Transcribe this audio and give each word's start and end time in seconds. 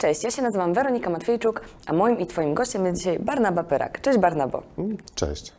Cześć, 0.00 0.24
ja 0.24 0.30
się 0.30 0.42
nazywam 0.42 0.74
Weronika 0.74 1.10
Matwiejczuk, 1.10 1.60
a 1.86 1.92
moim 1.92 2.18
i 2.18 2.26
Twoim 2.26 2.54
gościem 2.54 2.86
jest 2.86 2.98
dzisiaj 2.98 3.18
Barnaba 3.18 3.64
Pyrak. 3.64 4.00
Cześć 4.00 4.18
Barnabo. 4.18 4.62
Mm, 4.78 4.96
Cześć. 5.14 5.52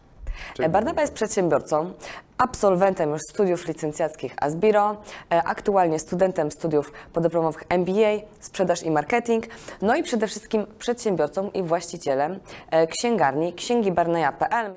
E, 0.59 0.69
Barnaba 0.69 1.01
jest 1.01 1.13
przedsiębiorcą, 1.13 1.91
absolwentem 2.37 3.09
już 3.09 3.21
studiów 3.29 3.67
licencjackich 3.67 4.33
Asbiro, 4.37 4.97
e, 5.31 5.43
aktualnie 5.43 5.99
studentem 5.99 6.51
studiów 6.51 6.91
podyplomowych 7.13 7.63
MBA, 7.69 8.19
sprzedaż 8.39 8.83
i 8.83 8.91
marketing, 8.91 9.45
no 9.81 9.95
i 9.95 10.03
przede 10.03 10.27
wszystkim 10.27 10.65
przedsiębiorcą 10.79 11.49
i 11.53 11.63
właścicielem 11.63 12.39
e, 12.71 12.87
księgarni 12.87 13.53
księgibarneja.pl. 13.53 14.75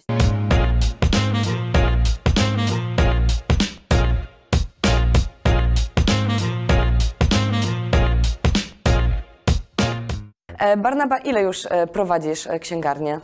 Barnaba, 10.76 11.18
ile 11.18 11.42
już 11.42 11.66
e, 11.70 11.86
prowadzisz 11.86 12.46
e, 12.46 12.58
księgarnię? 12.58 13.20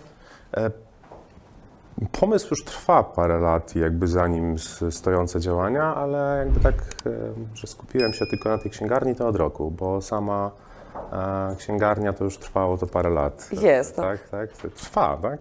Pomysł 2.20 2.48
już 2.50 2.64
trwa 2.64 3.04
parę 3.04 3.38
lat, 3.38 3.76
jakby 3.76 4.08
za 4.08 4.26
nim 4.26 4.56
stojące 4.90 5.40
działania, 5.40 5.94
ale 5.94 6.36
jakby 6.38 6.60
tak, 6.60 6.74
e, 6.74 7.10
że 7.54 7.66
skupiłem 7.66 8.12
się 8.12 8.26
tylko 8.26 8.48
na 8.48 8.58
tej 8.58 8.70
księgarni 8.70 9.14
to 9.14 9.28
od 9.28 9.36
roku, 9.36 9.70
bo 9.70 10.02
sama 10.02 10.50
e, 11.12 11.56
księgarnia 11.56 12.12
to 12.12 12.24
już 12.24 12.38
trwało 12.38 12.78
to 12.78 12.86
parę 12.86 13.10
lat. 13.10 13.48
Jest, 13.52 13.96
no. 13.96 14.02
Tak, 14.02 14.28
tak, 14.28 14.50
trwa, 14.50 15.18
tak? 15.22 15.40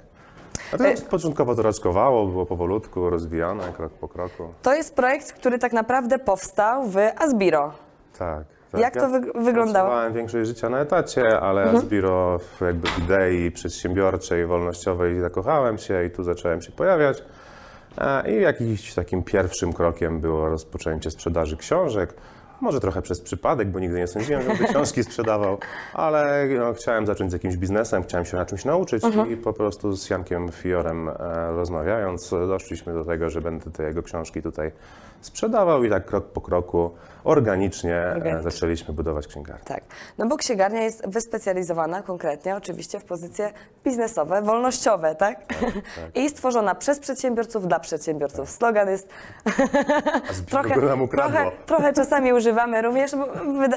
A 0.74 0.78
to 0.78 0.84
początkowo 1.10 1.56
to 1.56 1.62
raczkowało, 1.62 2.28
było 2.28 2.46
powolutku 2.46 3.10
rozwijane, 3.10 3.64
krok 3.74 3.94
po 3.94 4.08
kroku. 4.08 4.54
To 4.62 4.76
jest 4.76 4.96
projekt, 4.96 5.34
który 5.34 5.60
tak 5.60 5.74
naprawdę 5.74 6.20
powstał 6.20 6.88
w 6.88 6.98
Asbiro. 7.18 7.74
Tak. 8.20 8.59
Tak. 8.72 8.82
Jak 8.82 8.94
to 8.94 9.00
wyg- 9.08 9.44
wyglądało? 9.44 9.88
Pracowałem 9.88 10.14
większość 10.14 10.48
życia 10.48 10.70
na 10.70 10.80
etacie, 10.80 11.40
ale 11.40 11.64
Mhm. 11.64 12.40
W 12.40 12.62
jakby 12.62 12.88
w 12.88 13.00
idei 13.00 13.52
przedsiębiorczej, 13.52 14.46
wolnościowej 14.46 15.20
zakochałem 15.20 15.78
się 15.78 16.06
i 16.06 16.10
tu 16.12 16.24
zacząłem 16.24 16.62
się 16.62 16.72
pojawiać. 16.72 17.24
E, 17.98 18.32
I 18.32 18.42
jakimś 18.42 18.94
takim 18.94 19.24
pierwszym 19.24 19.74
krokiem 19.74 20.20
było 20.20 20.50
rozpoczęcie 20.50 21.12
sprzedaży 21.12 21.58
książek. 21.58 22.14
Może 22.62 22.80
trochę 22.80 23.02
przez 23.02 23.22
przypadek, 23.22 23.68
bo 23.68 23.80
nigdy 23.80 23.98
nie 23.98 24.08
sądziłem, 24.08 24.42
że 24.42 24.48
będę 24.48 24.66
książki 24.74 25.04
sprzedawał, 25.04 25.58
ale 25.94 26.48
no, 26.60 26.74
chciałem 26.74 27.06
zacząć 27.08 27.30
z 27.32 27.34
jakimś 27.34 27.58
biznesem, 27.58 28.04
chciałem 28.04 28.26
się 28.26 28.38
na 28.38 28.46
czymś 28.46 28.66
nauczyć 28.66 29.04
Mhm. 29.04 29.32
i 29.32 29.38
po 29.38 29.54
prostu 29.54 29.94
z 29.94 30.10
Jankiem 30.10 30.50
Fiorem 30.52 31.10
e, 31.10 31.14
rozmawiając 31.52 32.30
doszliśmy 32.30 32.94
do 32.94 33.06
tego, 33.06 33.30
że 33.30 33.42
będę 33.42 33.72
te 33.72 33.84
jego 33.84 34.04
książki 34.04 34.42
tutaj 34.42 34.72
sprzedawał 35.22 35.84
i 35.84 35.90
tak 35.90 36.06
krok 36.06 36.26
po 36.26 36.42
kroku 36.42 36.92
organicznie 37.24 37.96
e, 37.96 38.16
Organicznie. 38.16 38.52
zaczęliśmy 38.52 38.94
budować 38.94 39.28
księgarnię. 39.28 39.64
Tak, 39.66 39.84
no 40.18 40.28
bo 40.28 40.38
księgarnia 40.38 40.82
jest 40.82 41.10
wyspecjalizowana 41.10 42.02
konkretnie 42.02 42.56
oczywiście 42.56 43.00
w 43.00 43.04
pozycje 43.04 43.52
biznesowe, 43.84 44.42
wolnościowe, 44.42 45.16
tak? 45.16 45.54
I 46.16 46.30
stworzona 46.30 46.76
przez 46.76 47.00
przedsiębiorców 47.00 47.68
dla 47.68 47.80
przedsiębiorców. 47.80 48.50
Slogan 48.50 48.90
jest 48.90 49.10
trochę, 50.50 50.76
trochę, 51.12 51.52
trochę 51.66 51.94
czasami 51.94 52.34
używamy 52.34 52.82
również, 52.82 53.12
bo 53.12 53.28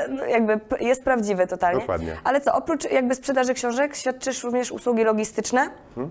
no 0.09 0.25
jakby 0.25 0.61
jest 0.81 1.05
prawdziwy 1.05 1.47
totalnie. 1.47 1.81
Dokładnie. 1.81 2.17
Ale 2.25 2.41
co, 2.41 2.55
oprócz 2.55 2.91
jakby 2.91 3.15
sprzedaży 3.15 3.55
książek 3.55 3.97
świadczysz 3.97 4.45
również 4.45 4.73
usługi 4.73 5.05
logistyczne? 5.05 5.71
E, 5.99 6.09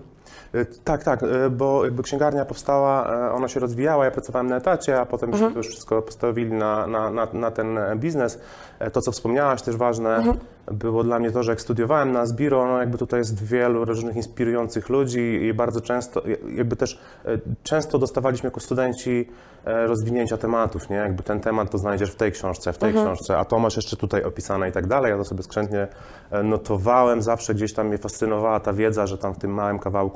Tak, 0.84 1.04
tak, 1.04 1.22
e, 1.22 1.50
bo 1.50 1.84
jakby 1.84 2.02
księgarnia 2.02 2.44
powstała, 2.44 3.14
e, 3.28 3.32
ona 3.32 3.48
się 3.48 3.60
rozwijała, 3.60 4.04
ja 4.04 4.10
pracowałem 4.10 4.46
na 4.46 4.56
etacie, 4.56 5.00
a 5.00 5.06
potem 5.06 5.30
Mhm. 5.34 5.54
już 5.56 5.68
wszystko 5.68 6.02
postawili 6.02 6.52
na, 6.52 6.86
na, 6.86 7.10
na, 7.10 7.26
na 7.32 7.50
ten 7.50 7.78
e, 7.78 7.96
biznes. 7.96 8.38
E, 8.78 8.90
To, 8.90 9.00
co 9.00 9.12
wspomniałaś, 9.12 9.62
też 9.62 9.76
ważne, 9.76 10.16
Mhm. 10.16 10.38
było 10.72 11.04
dla 11.04 11.18
mnie 11.18 11.30
to, 11.30 11.42
że 11.42 11.52
jak 11.52 11.60
studiowałem 11.60 12.12
na 12.12 12.26
Zbiro, 12.26 12.66
no 12.66 12.78
jakby 12.78 12.98
tutaj 12.98 13.18
jest 13.20 13.44
wielu 13.44 13.84
różnych 13.84 14.16
inspirujących 14.16 14.88
ludzi 14.88 15.20
i 15.42 15.54
bardzo 15.54 15.80
często, 15.80 16.22
jakby 16.56 16.76
też 16.76 17.00
e, 17.24 17.28
często 17.62 17.98
dostawaliśmy 17.98 18.46
jako 18.46 18.60
studenci 18.60 19.28
e, 19.64 19.86
rozwinięcia 19.86 20.36
tematów, 20.36 20.90
nie? 20.90 20.96
Jakby 20.96 21.22
ten 21.22 21.40
temat 21.40 21.70
to 21.70 21.78
znajdziesz 21.78 22.10
w 22.10 22.16
tej 22.16 22.32
książce, 22.32 22.72
w 22.72 22.78
tej 22.78 22.90
Mhm. 22.90 23.06
książce, 23.06 23.38
a 23.38 23.44
to 23.44 23.58
masz 23.58 23.76
jeszcze 23.76 23.96
tutaj 23.96 24.24
opisane 24.24 24.68
i 24.68 24.72
tak 24.72 24.86
dalej. 24.86 25.10
Ja 25.10 25.16
to 25.18 25.24
sobie 25.24 25.42
skrzętnie 25.42 25.86
e, 26.30 26.42
notowałem, 26.42 27.22
zawsze 27.22 27.54
gdzieś 27.54 27.74
tam 27.74 27.86
mnie 27.88 27.98
fascynowała 27.98 28.60
ta 28.60 28.72
wiedza, 28.72 29.06
że 29.06 29.18
tam 29.18 29.34
w 29.34 29.38
tym 29.38 29.50
małym 29.54 29.78
kawałku 29.78 30.11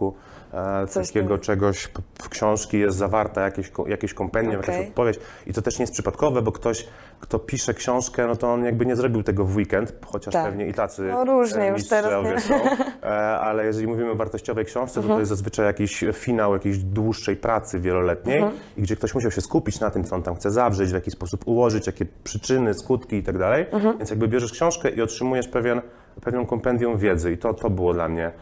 e, 0.53 0.87
Coś 0.87 1.07
takiego 1.09 1.29
tam. 1.29 1.41
czegoś 1.41 1.89
w 2.23 2.29
książki 2.29 2.79
jest 2.79 2.97
zawarta 2.97 3.41
jakieś, 3.41 3.73
jakieś 3.87 4.15
kompendium, 4.15 4.61
Okej. 4.61 4.75
jakaś 4.75 4.89
odpowiedź. 4.89 5.19
I 5.47 5.53
to 5.53 5.63
też 5.63 5.79
nie 5.79 5.83
jest 5.83 5.93
przypadkowe, 5.93 6.43
bo 6.43 6.53
ktoś, 6.53 6.87
kto 7.21 7.39
pisze 7.39 7.75
książkę, 7.75 8.27
no 8.27 8.37
to 8.37 8.53
on 8.53 8.65
jakby 8.65 8.87
nie 8.87 8.97
zrobił 8.97 9.23
tego 9.23 9.45
w 9.45 9.57
weekend, 9.57 9.93
chociaż 10.07 10.33
Tak. 10.35 10.45
pewnie 10.45 10.67
i 10.67 10.75
tacy 10.75 11.03
No 11.03 11.25
różnie 11.25 11.63
e, 11.63 11.69
już 11.73 11.89
teraz, 11.89 12.25
nie? 12.25 12.41
są. 12.41 12.55
E, 13.03 13.09
ale 13.39 13.67
jeżeli 13.67 13.87
mówimy 13.87 14.11
o 14.11 14.15
wartościowej 14.15 14.65
książce, 14.65 15.01
Mhm. 15.01 15.09
to 15.09 15.15
to 15.15 15.21
jest 15.21 15.29
zazwyczaj 15.29 15.67
jakiś 15.67 16.05
finał 16.13 16.53
jakiejś 16.53 16.79
dłuższej 16.79 17.37
pracy 17.37 17.81
wieloletniej 17.81 18.37
Mhm. 18.39 18.55
i 18.77 18.83
gdzie 18.83 18.97
ktoś 18.97 19.15
musiał 19.15 19.31
się 19.31 19.41
skupić 19.41 19.81
na 19.81 19.91
tym, 19.91 20.05
co 20.05 20.17
on 20.17 20.23
tam 20.23 20.35
chce 20.37 20.51
zawrzeć, 20.51 20.91
w 20.91 20.95
jaki 20.95 21.11
sposób 21.11 21.47
ułożyć, 21.47 21.87
jakie 21.87 22.07
przyczyny, 22.25 22.75
skutki 22.75 23.17
i 23.17 23.23
tak 23.23 23.39
dalej. 23.39 23.67
Mhm. 23.73 23.99
Więc 23.99 24.11
jakby 24.11 24.29
bierzesz 24.29 24.53
książkę 24.53 24.91
i 24.91 25.03
otrzymujesz 25.03 25.49
pewien, 25.49 25.81
pewną 26.25 26.47
kompendium 26.47 26.99
wiedzy 26.99 27.33
i 27.33 27.39
to, 27.39 27.55
to 27.55 27.71
było 27.71 27.95
dla 27.95 28.09
mnie 28.09 28.27
e, 28.27 28.33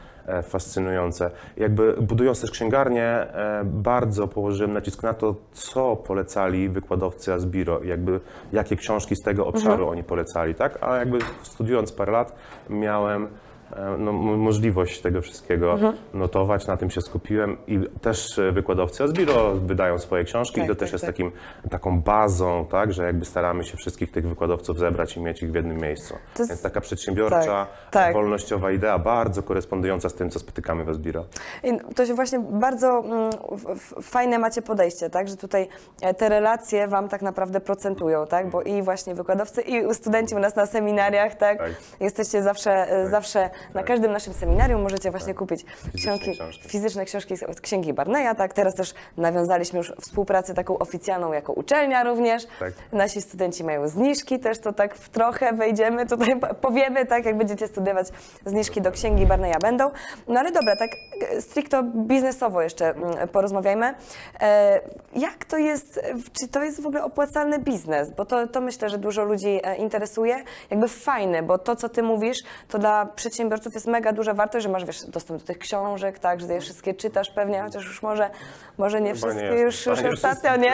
fascynujące. 0.43 1.31
Jakby 1.57 1.93
budując 1.93 2.41
też 2.41 2.51
księgarnię, 2.51 3.05
e, 3.05 3.63
bardzo 3.65 4.29
położyłem 4.29 4.73
nacisk 4.73 5.03
na 5.03 5.15
to, 5.15 5.35
co 5.53 5.97
polecali 5.97 6.69
wykładowcy 6.69 7.33
Asbiro 7.33 7.85
jakby 7.85 8.21
jakie 8.53 8.77
książki 8.77 9.17
z 9.17 9.23
tego 9.23 9.47
obszaru 9.47 9.89
oni 9.89 10.05
polecali, 10.05 10.55
tak? 10.55 10.79
A 10.81 10.97
jakby 10.97 11.19
studiując 11.43 11.93
parę 11.93 12.13
lat 12.13 12.37
miałem 12.71 13.25
e, 13.25 13.29
no, 13.99 14.11
m- 14.11 14.17
możliwość 14.39 15.01
tego 15.01 15.23
wszystkiego 15.23 15.79
notować, 16.15 16.67
na 16.67 16.77
tym 16.77 16.91
się 16.91 17.01
skupiłem 17.01 17.57
i 17.67 17.81
też 18.03 18.39
e, 18.39 18.53
wykładowcy 18.53 19.05
Asbiro 19.05 19.55
wydają 19.55 19.99
swoje 19.99 20.25
książki 20.25 20.55
Tak, 20.61 20.65
i 20.65 20.69
to 20.69 20.75
też 20.75 20.89
tak, 20.89 20.93
jest 20.93 21.05
tak. 21.05 21.15
takim, 21.15 21.33
taką 21.71 22.01
bazą, 22.01 22.67
tak, 22.71 22.93
że 22.93 23.05
jakby 23.07 23.25
staramy 23.25 23.65
się 23.65 23.77
wszystkich 23.77 24.11
tych 24.13 24.29
wykładowców 24.29 24.79
zebrać 24.79 25.17
i 25.17 25.21
mieć 25.21 25.43
ich 25.43 25.53
w 25.53 25.55
jednym 25.55 25.77
miejscu. 25.79 26.15
To 26.35 26.43
jest- 26.43 26.51
Więc 26.51 26.63
taka 26.63 26.81
przedsiębiorcza, 26.81 27.41
tak, 27.45 27.91
tak. 27.91 28.15
wolnościowa 28.15 28.71
idea, 28.73 28.99
bardzo 28.99 29.43
korespondująca 29.43 30.09
z 30.09 30.15
tym, 30.15 30.31
co 30.31 30.39
spotykamy 30.39 30.85
w 30.85 30.89
Asbiro. 30.89 31.25
I 31.65 31.79
to 31.95 32.07
się 32.07 32.15
właśnie 32.15 32.39
bardzo 32.39 32.99
mm, 33.05 33.31
fajne 34.03 34.39
macie 34.39 34.63
podejście, 34.63 35.11
tak? 35.11 35.29
Że 35.29 35.37
tutaj 35.37 35.69
e, 36.03 36.15
te 36.15 36.29
relacje 36.29 36.89
wam 36.89 37.09
tak 37.09 37.23
naprawdę 37.23 37.61
procentują, 37.61 38.27
tak? 38.27 38.51
Bo 38.51 38.63
i 38.63 38.83
właśnie 38.83 39.15
wykładowcy, 39.15 39.63
i 39.63 39.95
studenci 39.95 40.35
u 40.35 40.39
nas 40.39 40.57
na 40.57 40.67
seminariach, 40.67 41.35
tak? 41.35 41.59
Tak. 41.59 41.71
Jesteście 42.01 42.43
zawsze, 42.43 42.91
e, 42.91 43.09
zawsze 43.09 43.51
na 43.75 43.83
każdym 43.83 44.13
naszym 44.13 44.33
seminarium 44.33 44.83
możecie 44.83 45.11
właśnie 45.11 45.35
kupić 45.35 45.65
książki, 45.97 46.33
książki. 46.33 46.69
fizyczne 46.69 47.05
książki 47.05 47.37
z 47.37 47.61
księgi 47.61 47.93
Barneya, 47.93 48.35
tak? 48.37 48.53
Teraz 48.53 48.75
też 48.75 48.95
nawiązaliśmy 49.17 49.79
już 49.79 49.93
współpracę 50.01 50.55
taką 50.55 50.79
oficjalną 50.79 51.33
jako 51.33 51.53
uczelnia 51.53 52.05
również. 52.05 52.47
Tak. 52.59 52.73
Nasi 52.93 53.23
studenci 53.23 53.65
mają 53.65 53.89
zniżki 53.89 54.41
też, 54.41 54.59
to 54.59 54.73
tak 54.73 54.95
w 54.95 55.09
trochę 55.09 55.53
wejdziemy, 55.53 56.07
tutaj 56.07 56.41
po- 56.41 56.55
powiemy, 56.55 57.07
tak, 57.07 57.25
jak 57.25 57.37
będziecie 57.39 57.67
studiować, 57.69 58.07
zniżki 58.47 58.81
do 58.81 58.93
księgi 58.93 59.27
Barneya 59.27 59.59
będą. 59.63 59.91
No 60.29 60.41
ale 60.41 60.53
dobra, 60.53 60.77
tak 60.77 60.91
e, 61.31 61.41
stricto 61.43 61.83
biznesowo 61.83 62.63
jeszcze 62.63 62.91
mm, 62.91 63.29
porozmawiajmy. 63.29 63.95
E, 64.41 64.81
Jak 65.17 65.45
to 65.45 65.59
jest, 65.59 66.01
czy 66.41 66.49
to 66.49 66.63
jest 66.65 66.83
w 66.83 66.87
ogóle 66.87 67.05
opłacalny 67.05 67.59
biznes? 67.59 68.11
Bo 68.11 68.25
to, 68.25 68.47
to 68.47 68.61
myślę, 68.61 68.91
że 68.91 68.99
dużo 68.99 69.25
ludzi 69.25 69.61
e, 69.63 69.77
interesuje. 69.77 70.45
Jakby 70.71 70.89
fajny, 70.89 71.43
bo 71.43 71.59
to, 71.59 71.77
co 71.77 71.89
ty 71.89 72.03
mówisz, 72.03 72.39
to 72.69 72.79
dla 72.79 73.07
przedsiębiorców 73.07 73.44
jest 73.75 73.87
mega 73.87 74.13
duża 74.13 74.35
wartość, 74.35 74.63
że 74.63 74.69
masz, 74.69 74.85
wiesz, 74.85 75.05
dostęp 75.07 75.41
do 75.41 75.47
tych 75.47 75.59
książek, 75.59 76.19
tak, 76.19 76.41
że 76.41 76.47
je 76.55 76.61
wszystkie 76.61 76.95
czytasz 76.95 77.31
pewnie, 77.31 77.63
chociaż 77.63 77.85
już 77.85 78.03
może, 78.03 78.31
może 78.79 79.01
nie 79.01 79.15
Chyba 79.15 79.27
nie 79.27 79.33
wszystkie 79.35 79.55
jestem 79.57 79.93
już, 79.95 80.05
już 80.05 80.15
ostatnio, 80.15 80.57
nie? 80.57 80.73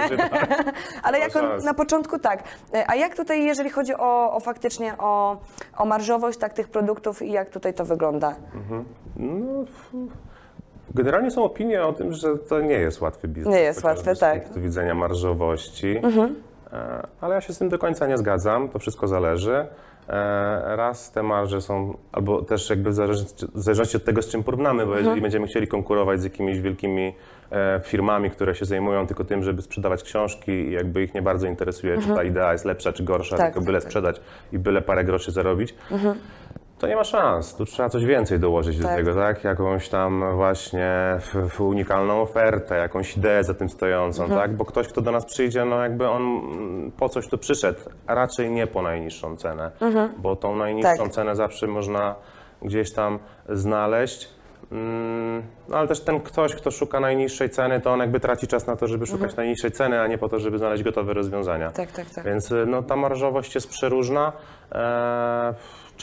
Ale 1.02 1.18
jako 1.18 1.38
szans. 1.40 1.64
na 1.64 1.74
początku 1.74 2.18
tak. 2.18 2.42
E, 2.74 2.84
A 2.90 2.94
jak 2.94 3.16
tutaj, 3.16 3.44
jeżeli 3.44 3.70
chodzi 3.70 3.94
o, 3.94 4.32
o 4.32 4.40
faktycznie 4.40 4.94
o, 4.98 5.36
o 5.76 5.84
marżowość 5.84 6.38
tak, 6.38 6.52
tych 6.52 6.68
produktów 6.68 7.22
i 7.22 7.32
jak 7.32 7.50
tutaj 7.50 7.74
to 7.74 7.84
wygląda? 7.84 8.34
No, 9.16 9.62
f- 9.62 9.92
generalnie 10.94 11.30
są 11.30 11.44
opinie 11.44 11.84
o 11.84 11.92
tym, 11.92 12.12
że 12.12 12.38
to 12.38 12.60
nie 12.60 12.74
jest 12.74 13.00
łatwy 13.00 13.28
biznes. 13.28 13.54
Nie 13.54 13.60
jest 13.60 13.82
chociażby 13.82 14.08
łatwy, 14.10 14.20
tak. 14.20 14.38
Z 14.40 14.42
punktu 14.42 14.60
widzenia 14.60 14.94
marżowości. 14.94 15.96
E, 15.96 16.49
Ale 17.20 17.34
ja 17.34 17.40
się 17.40 17.52
z 17.52 17.58
tym 17.58 17.68
do 17.68 17.78
końca 17.78 18.06
nie 18.06 18.18
zgadzam, 18.18 18.68
to 18.68 18.78
wszystko 18.78 19.08
zależy. 19.08 19.66
E, 20.08 20.76
Raz 20.76 21.12
te 21.12 21.22
marże 21.22 21.60
są, 21.60 21.96
albo 22.12 22.42
też 22.42 22.70
jakby 22.70 22.90
w 22.90 22.94
zależności, 22.94 23.46
w 23.54 23.60
zależności 23.60 23.96
od 23.96 24.04
tego, 24.04 24.22
z 24.22 24.28
czym 24.28 24.42
porównamy, 24.42 24.86
bo 24.86 24.96
jeżeli 24.98 25.20
będziemy 25.20 25.46
chcieli 25.46 25.68
konkurować 25.68 26.20
z 26.20 26.24
jakimiś 26.24 26.60
wielkimi 26.60 27.14
e, 27.52 27.80
firmami, 27.84 28.30
które 28.30 28.54
się 28.54 28.64
zajmują 28.64 29.06
tylko 29.06 29.24
tym, 29.24 29.42
żeby 29.42 29.62
sprzedawać 29.62 30.02
książki 30.02 30.52
i 30.52 30.72
jakby 30.72 31.02
ich 31.02 31.14
nie 31.14 31.22
bardzo 31.22 31.46
interesuje, 31.46 31.98
czy 32.02 32.08
ta 32.08 32.22
idea 32.24 32.52
jest 32.52 32.64
lepsza, 32.64 32.92
czy 32.92 33.02
gorsza, 33.04 33.36
Tak, 33.36 33.46
tylko 33.46 33.66
byle 33.66 33.78
tak, 33.78 33.82
tak. 33.82 33.90
sprzedać 33.90 34.20
i 34.52 34.58
byle 34.58 34.82
parę 34.82 35.04
groszy 35.04 35.32
zarobić, 35.32 35.74
To 36.80 36.86
nie 36.86 36.96
ma 36.96 37.04
szans. 37.04 37.54
Tu 37.54 37.64
trzeba 37.64 37.88
coś 37.88 38.04
więcej 38.04 38.38
dołożyć 38.40 38.78
do 38.78 38.84
Tak. 38.88 38.96
tego, 38.96 39.14
tak? 39.14 39.44
Jakąś 39.44 39.88
tam 39.88 40.24
właśnie 40.36 41.18
unikalną 41.58 42.20
ofertę, 42.22 42.76
jakąś 42.76 43.16
ideę 43.16 43.44
za 43.44 43.54
tym 43.54 43.68
stojącą, 43.70 44.22
Mhm. 44.22 44.40
tak? 44.40 44.56
Bo 44.56 44.64
ktoś, 44.64 44.88
kto 44.88 45.00
do 45.00 45.12
nas 45.12 45.24
przyjdzie, 45.26 45.64
no 45.64 45.82
jakby 45.82 46.08
on 46.08 46.22
mm, 46.22 46.92
po 46.92 47.08
coś 47.08 47.28
tu 47.28 47.38
przyszedł, 47.38 47.78
a 48.06 48.14
raczej 48.14 48.50
nie 48.50 48.66
po 48.66 48.82
najniższą 48.82 49.36
cenę, 49.36 49.70
bo 50.18 50.36
tą 50.36 50.56
najniższą 50.56 50.90
Mhm. 50.90 51.08
Tak. 51.08 51.14
cenę 51.14 51.36
zawsze 51.36 51.66
można 51.66 52.14
gdzieś 52.62 52.92
tam 52.92 53.18
znaleźć. 53.48 54.28
Mm, 54.72 55.42
No 55.68 55.76
ale 55.76 55.88
też 55.88 56.00
ten 56.00 56.20
ktoś, 56.20 56.54
kto 56.54 56.70
szuka 56.70 57.00
najniższej 57.00 57.50
ceny, 57.50 57.80
to 57.80 57.92
on 57.92 58.00
jakby 58.00 58.20
traci 58.20 58.46
czas 58.46 58.66
na 58.66 58.76
to, 58.76 58.86
żeby 58.86 59.06
szukać 59.06 59.36
najniższej 59.36 59.70
ceny, 59.70 60.00
a 60.00 60.06
nie 60.06 60.18
po 60.18 60.28
to, 60.28 60.38
żeby 60.40 60.58
znaleźć 60.58 60.82
gotowe 60.82 61.14
rozwiązania. 61.14 61.66
Mhm. 61.66 61.86
Tak, 61.86 61.96
tak, 61.96 62.14
tak. 62.14 62.24
Więc 62.24 62.50
y, 62.52 62.66
no, 62.66 62.82
ta 62.82 62.96
marżowość 62.96 63.54
jest 63.54 63.68
przeróżna. 63.70 64.32
E, 64.72 65.54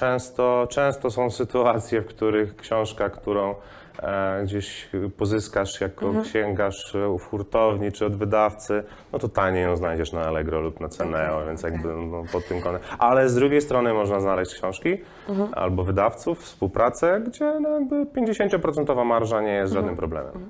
często, 0.01 0.67
często 0.69 1.11
są 1.11 1.29
sytuacje, 1.29 2.01
w 2.01 2.05
których 2.05 2.55
książka, 2.55 3.09
którą 3.09 3.55
e, 4.03 4.41
gdzieś 4.44 4.89
pozyskasz 5.17 5.81
jako 5.81 6.05
Mhm. 6.05 6.25
księgarz 6.25 6.95
u 6.95 7.17
hurtowni 7.17 7.91
czy 7.91 8.05
od 8.05 8.15
wydawcy, 8.15 8.83
no 9.13 9.19
to 9.19 9.29
taniej 9.29 9.63
ją 9.63 9.75
znajdziesz 9.77 10.11
na 10.13 10.21
Allegro 10.21 10.61
lub 10.61 10.79
na 10.79 10.89
Ceneo, 10.89 11.35
Okej, 11.35 11.47
więc 11.47 11.61
okej. 11.61 11.73
jakby 11.73 11.94
no, 11.94 12.23
pod 12.31 12.47
tym 12.47 12.61
kątem. 12.61 12.81
Ale 12.99 13.29
z 13.29 13.35
drugiej 13.35 13.61
strony 13.61 13.94
można 13.94 14.19
znaleźć 14.19 14.53
książki 14.53 14.97
Mhm. 15.29 15.49
albo 15.55 15.83
wydawców, 15.83 16.39
współpracę, 16.39 17.21
gdzie 17.27 17.59
no, 17.59 17.69
jakby 17.69 18.05
50% 18.05 19.05
marża 19.05 19.41
nie 19.41 19.51
jest 19.53 19.71
Mhm. 19.73 19.75
żadnym 19.85 19.97
problemem. 19.97 20.49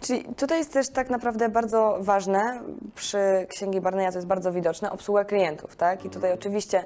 Czyli 0.00 0.24
tutaj 0.36 0.58
jest 0.58 0.72
też 0.72 0.88
tak 0.88 1.10
naprawdę 1.10 1.48
bardzo 1.48 1.98
ważne, 2.00 2.60
przy 2.94 3.18
Księgi 3.48 3.80
Barneya 3.80 4.08
to 4.08 4.14
jest 4.14 4.26
bardzo 4.26 4.52
widoczne, 4.52 4.90
obsługa 4.90 5.24
klientów, 5.24 5.76
tak? 5.76 6.04
I 6.04 6.10
tutaj 6.10 6.32
oczywiście 6.32 6.84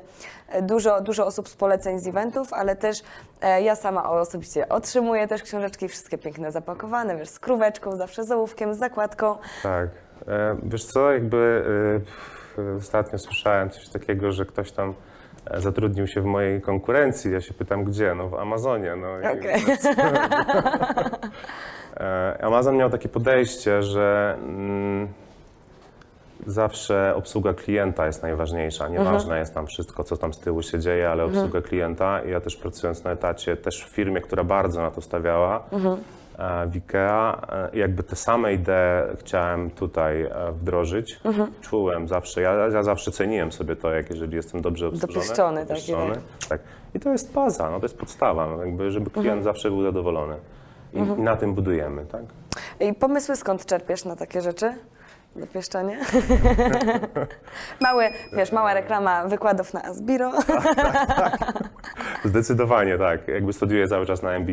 e, 0.49 0.63
dużo, 0.63 1.01
dużo 1.01 1.27
osób 1.27 1.49
z 1.49 1.57
poleceń 1.57 1.99
z 1.99 2.07
eventów, 2.07 2.53
ale 2.53 2.77
też 2.77 3.03
e, 3.41 3.63
ja 3.63 3.77
sama 3.77 4.11
osobiście 4.11 4.69
otrzymuję 4.69 5.29
też 5.29 5.43
książeczki 5.43 5.89
wszystkie 5.89 6.19
piękne 6.19 6.53
zapakowane, 6.53 7.17
wiesz, 7.17 7.29
z 7.29 7.39
króweczką, 7.39 7.97
zawsze 7.97 8.25
z 8.25 8.31
ołówkiem, 8.31 8.75
z 8.75 8.79
zakładką. 8.79 9.37
Tak. 9.63 9.89
E, 10.29 10.57
Wiesz 10.63 10.85
co, 10.85 11.13
jakby 11.13 11.65
ostatnio 12.79 13.19
słyszałem 13.19 13.71
coś 13.71 13.89
takiego, 13.89 14.33
że 14.33 14.45
ktoś 14.45 14.73
tam 14.73 14.95
zatrudnił 15.57 16.07
się 16.07 16.21
w 16.21 16.25
mojej 16.25 16.63
konkurencji. 16.63 17.33
Ja 17.33 17.41
się 17.41 17.55
pytam, 17.55 17.85
gdzie? 17.85 18.15
No 18.15 18.29
w 18.29 18.35
Amazonie. 18.35 18.97
No. 18.97 19.21
E, 19.21 19.35
Amazon 22.43 22.77
miał 22.77 22.91
takie 22.91 23.09
podejście, 23.09 23.83
że 23.83 24.37
mm, 24.39 25.09
zawsze 26.47 27.15
obsługa 27.17 27.55
klienta 27.55 28.07
jest 28.07 28.23
najważniejsza. 28.23 28.89
Nieważne 28.89 29.39
jest 29.39 29.55
tam 29.55 29.67
wszystko, 29.67 30.05
co 30.05 30.17
tam 30.17 30.35
z 30.35 30.39
tyłu 30.39 30.63
się 30.63 30.79
dzieje, 30.79 31.11
ale 31.11 31.25
obsługa 31.25 31.63
klienta. 31.63 32.21
I 32.23 32.31
ja 32.31 32.41
też 32.41 32.57
pracując 32.57 33.05
na 33.05 33.11
etacie, 33.11 33.57
też 33.57 33.85
w 33.85 33.89
firmie, 33.89 34.21
która 34.21 34.45
bardzo 34.45 34.83
na 34.83 34.91
to 34.91 35.01
stawiała, 35.01 35.63
e, 36.39 36.67
w 36.67 36.75
IKEA, 36.75 37.41
e, 37.53 37.79
jakby 37.79 38.03
te 38.03 38.17
same 38.17 38.53
idee 38.53 39.17
chciałem 39.19 39.71
tutaj 39.71 40.23
e, 40.23 40.53
wdrożyć. 40.53 41.21
Czułem 41.61 42.09
zawsze, 42.09 42.41
ja, 42.41 42.53
ja 42.53 42.83
zawsze 42.83 43.11
ceniłem 43.11 43.53
sobie 43.53 43.77
to, 43.77 43.93
jak 43.93 44.11
jeżeli 44.11 44.37
jestem 44.37 44.63
dobrze 44.63 44.89
obsłużony. 44.89 45.15
Dopieszczony, 45.15 45.61
tak, 45.61 45.69
dopieszczony, 45.69 46.15
tak. 46.15 46.49
tak. 46.49 46.61
I 46.95 47.01
to 47.01 47.13
jest 47.13 47.33
baza, 47.33 47.71
no 47.71 47.81
to 47.81 47.85
jest 47.85 47.99
podstawa, 47.99 48.47
no, 48.47 48.65
jakby, 48.65 48.91
żeby 48.91 49.11
klient 49.11 49.45
zawsze 49.45 49.71
był 49.71 49.83
zadowolony. 49.83 50.37
I, 50.95 50.99
I 50.99 51.03
na 51.23 51.37
tym 51.37 51.55
budujemy, 51.55 52.07
tak? 52.07 52.23
I 52.81 52.95
pomysły 52.95 53.37
skąd 53.37 53.67
czerpiesz 53.67 54.05
na 54.05 54.17
takie 54.17 54.41
rzeczy? 54.41 54.75
Dopieszczanie? 55.37 55.99
Mały, 57.81 58.05
wiesz, 58.37 58.53
mała 58.53 58.75
reklama 58.75 59.25
wykładów 59.29 59.75
na 59.75 59.83
Asbiro. 59.85 60.33
Zdecydowanie 62.25 62.99
tak. 62.99 63.29
Jakby 63.29 63.53
studiuję 63.53 63.89
cały 63.89 64.07
czas 64.07 64.23
na 64.23 64.31
MBA. 64.33 64.53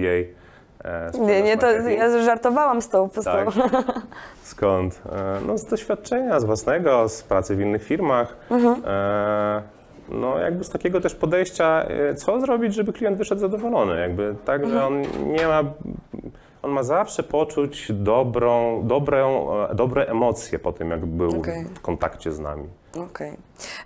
e, 0.83 1.11
Nie, 1.19 1.41
nie, 1.41 1.57
to 1.57 1.71
ja 1.71 2.19
żartowałam 2.23 2.81
z 2.81 2.89
tą, 2.89 3.09
tą. 3.09 3.23
Tak. 3.23 3.47
Skąd? 4.43 5.01
E, 5.11 5.41
No 5.47 5.57
z 5.57 5.65
doświadczenia, 5.65 6.39
z 6.39 6.45
własnego, 6.45 7.09
z 7.09 7.23
pracy 7.23 7.55
w 7.55 7.61
innych 7.61 7.83
firmach. 7.83 8.35
E, 8.85 9.61
No 10.09 10.37
jakby 10.39 10.63
z 10.63 10.69
takiego 10.69 11.01
też 11.01 11.15
podejścia, 11.15 11.83
e, 11.83 12.15
co 12.15 12.39
zrobić, 12.41 12.73
żeby 12.73 12.93
klient 12.93 13.17
wyszedł 13.17 13.41
zadowolony. 13.41 13.99
Jakby 14.01 14.35
tak, 14.45 14.69
że 14.69 14.85
on 14.85 15.01
nie 15.25 15.47
ma... 15.47 15.63
On 16.63 16.71
ma 16.71 16.83
zawsze 16.83 17.23
poczuć 17.23 17.91
dobrą, 17.93 18.81
dobrą, 18.87 19.47
e, 19.71 19.75
dobre 19.75 20.05
emocje 20.05 20.59
po 20.59 20.73
tym, 20.73 20.89
jak 20.89 21.05
był 21.05 21.39
Okej. 21.39 21.65
w 21.65 21.81
kontakcie 21.81 22.31
z 22.31 22.39
nami. 22.39 22.63
Okej. 23.09 23.33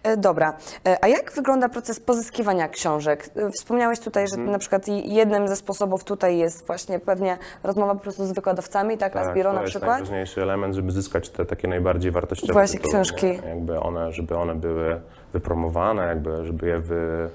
E, 0.04 0.18
Dobra. 0.18 0.54
E, 0.88 0.98
A 1.04 1.08
jak 1.08 1.32
wygląda 1.32 1.70
proces 1.70 2.00
pozyskiwania 2.00 2.68
książek? 2.70 3.30
Wspomniałeś 3.54 4.00
tutaj, 4.00 4.28
że 4.28 4.34
Mhm. 4.36 4.52
na 4.52 4.60
przykład 4.60 4.88
jednym 5.06 5.48
ze 5.48 5.56
sposobów 5.56 6.04
tutaj 6.04 6.38
jest 6.38 6.68
właśnie 6.68 7.00
pewnie 7.00 7.38
rozmowa 7.64 7.96
po 7.96 8.00
prostu 8.02 8.26
z 8.26 8.32
wykładowcami, 8.32 8.98
tak? 8.98 9.14
tak 9.14 9.28
Asbiro 9.28 9.50
to 9.50 9.56
na 9.56 9.62
jest 9.62 9.72
przykład? 9.72 9.92
najważniejszy 9.92 10.42
element, 10.42 10.76
żeby 10.76 10.92
zyskać 10.92 11.30
te 11.30 11.46
takie 11.46 11.68
najbardziej 11.68 12.12
wartościowe 12.12 12.54
Właśnie 12.54 12.80
tytuły, 12.80 12.94
książki. 12.94 13.26
Nie? 13.26 13.50
Jakby 13.50 13.80
one, 13.80 14.12
żeby 14.12 14.38
one 14.38 14.56
były 14.56 15.02
wypromowane, 15.34 16.06
jakby, 16.08 16.46
żeby 16.46 16.68
je 16.68 16.80
wy, 16.80 17.30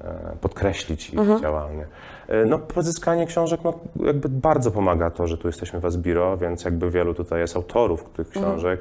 e, 0.00 0.36
podkreślić 0.40 1.10
ich 1.10 1.18
Mhm. 1.18 1.40
działalnie. 1.40 1.86
E, 2.28 2.44
No, 2.44 2.58
pozyskanie 2.58 3.26
książek, 3.26 3.60
no, 3.64 3.74
jakby 4.06 4.28
bardzo 4.28 4.70
pomaga 4.70 5.10
to, 5.10 5.26
że 5.26 5.38
tu 5.38 5.48
jesteśmy 5.48 5.80
w 5.80 5.84
Asbiro, 5.84 6.36
więc 6.36 6.64
jakby 6.64 6.90
wielu 6.90 7.14
tutaj 7.14 7.40
jest 7.40 7.56
autorów 7.56 8.04
tych 8.10 8.26
Mhm. 8.26 8.44
książek, 8.46 8.80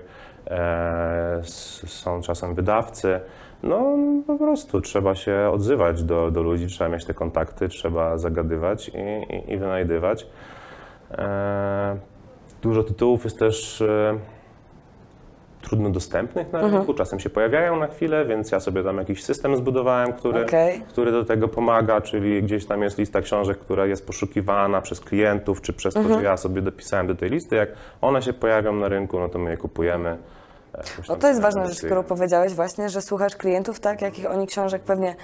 s- 1.40 1.84
są 1.88 2.22
czasem 2.22 2.56
wydawcy. 2.56 3.20
No, 3.64 3.98
po 4.28 4.38
prostu 4.38 4.82
trzeba 4.82 5.16
się 5.16 5.50
odzywać 5.54 6.04
do, 6.04 6.32
do 6.32 6.42
ludzi, 6.44 6.68
trzeba 6.68 6.90
mieć 6.90 7.06
te 7.06 7.14
kontakty, 7.14 7.70
trzeba 7.70 8.18
zagadywać 8.18 8.88
i, 8.90 9.36
i, 9.36 9.54
i 9.54 9.58
wynajdywać. 9.58 10.28
Dużo 12.62 12.84
tytułów 12.84 13.24
jest 13.24 13.40
też 13.40 13.84
trudno 15.72 15.90
dostępnych 15.90 16.52
na 16.54 16.60
Mhm. 16.60 16.76
rynku, 16.78 16.94
czasem 16.94 17.20
się 17.20 17.30
pojawiają 17.30 17.76
na 17.76 17.88
chwilę, 17.88 18.26
więc 18.26 18.52
ja 18.52 18.60
sobie 18.60 18.84
tam 18.84 18.98
jakiś 18.98 19.24
system 19.24 19.56
zbudowałem, 19.58 20.14
który, 20.14 20.46
Okej. 20.46 20.82
który 20.90 21.12
do 21.12 21.26
tego 21.26 21.48
pomaga, 21.48 22.02
czyli 22.02 22.44
gdzieś 22.44 22.66
tam 22.66 22.82
jest 22.82 22.98
lista 22.98 23.22
książek, 23.22 23.58
która 23.58 23.86
jest 23.86 24.08
poszukiwana 24.08 24.82
przez 24.82 25.00
klientów, 25.00 25.62
czy 25.62 25.74
przez 25.74 25.94
to, 25.94 26.00
Mhm. 26.00 26.20
że 26.20 26.26
ja 26.26 26.38
sobie 26.38 26.62
dopisałem 26.62 27.08
do 27.08 27.16
tej 27.16 27.30
listy. 27.30 27.56
Jak 27.56 27.70
one 28.02 28.22
się 28.22 28.34
pojawią 28.34 28.74
na 28.74 28.88
rynku, 28.88 29.20
no 29.20 29.30
to 29.30 29.40
my 29.40 29.52
je 29.52 29.58
kupujemy. 29.58 30.10
E, 30.76 30.82
No 31.10 31.16
to 31.16 31.28
jest 31.28 31.42
ważna 31.42 31.68
rzecz, 31.68 31.78
skoro 31.78 32.04
powiedziałeś 32.04 32.54
właśnie, 32.54 32.90
że 32.90 33.02
słuchasz 33.02 33.36
klientów, 33.36 33.80
tak? 33.80 34.02
Jakich 34.02 34.32
oni 34.32 34.48
książek 34.48 34.82
pewnie 34.84 35.16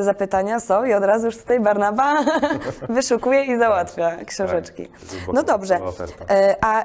zapytania 0.00 0.60
są 0.60 0.84
i 0.84 0.92
od 0.94 1.04
razu 1.04 1.26
już 1.26 1.36
tutaj 1.38 1.60
Barnaba 1.60 2.24
wyszukuje 2.88 3.44
i 3.44 3.58
załatwia 3.58 4.16
książeczki. 4.24 4.86
Tak, 4.86 5.00
to 5.08 5.14
jest 5.16 5.32
No 5.32 5.42
dobrze. 5.42 5.78
E, 6.30 6.56
A 6.60 6.84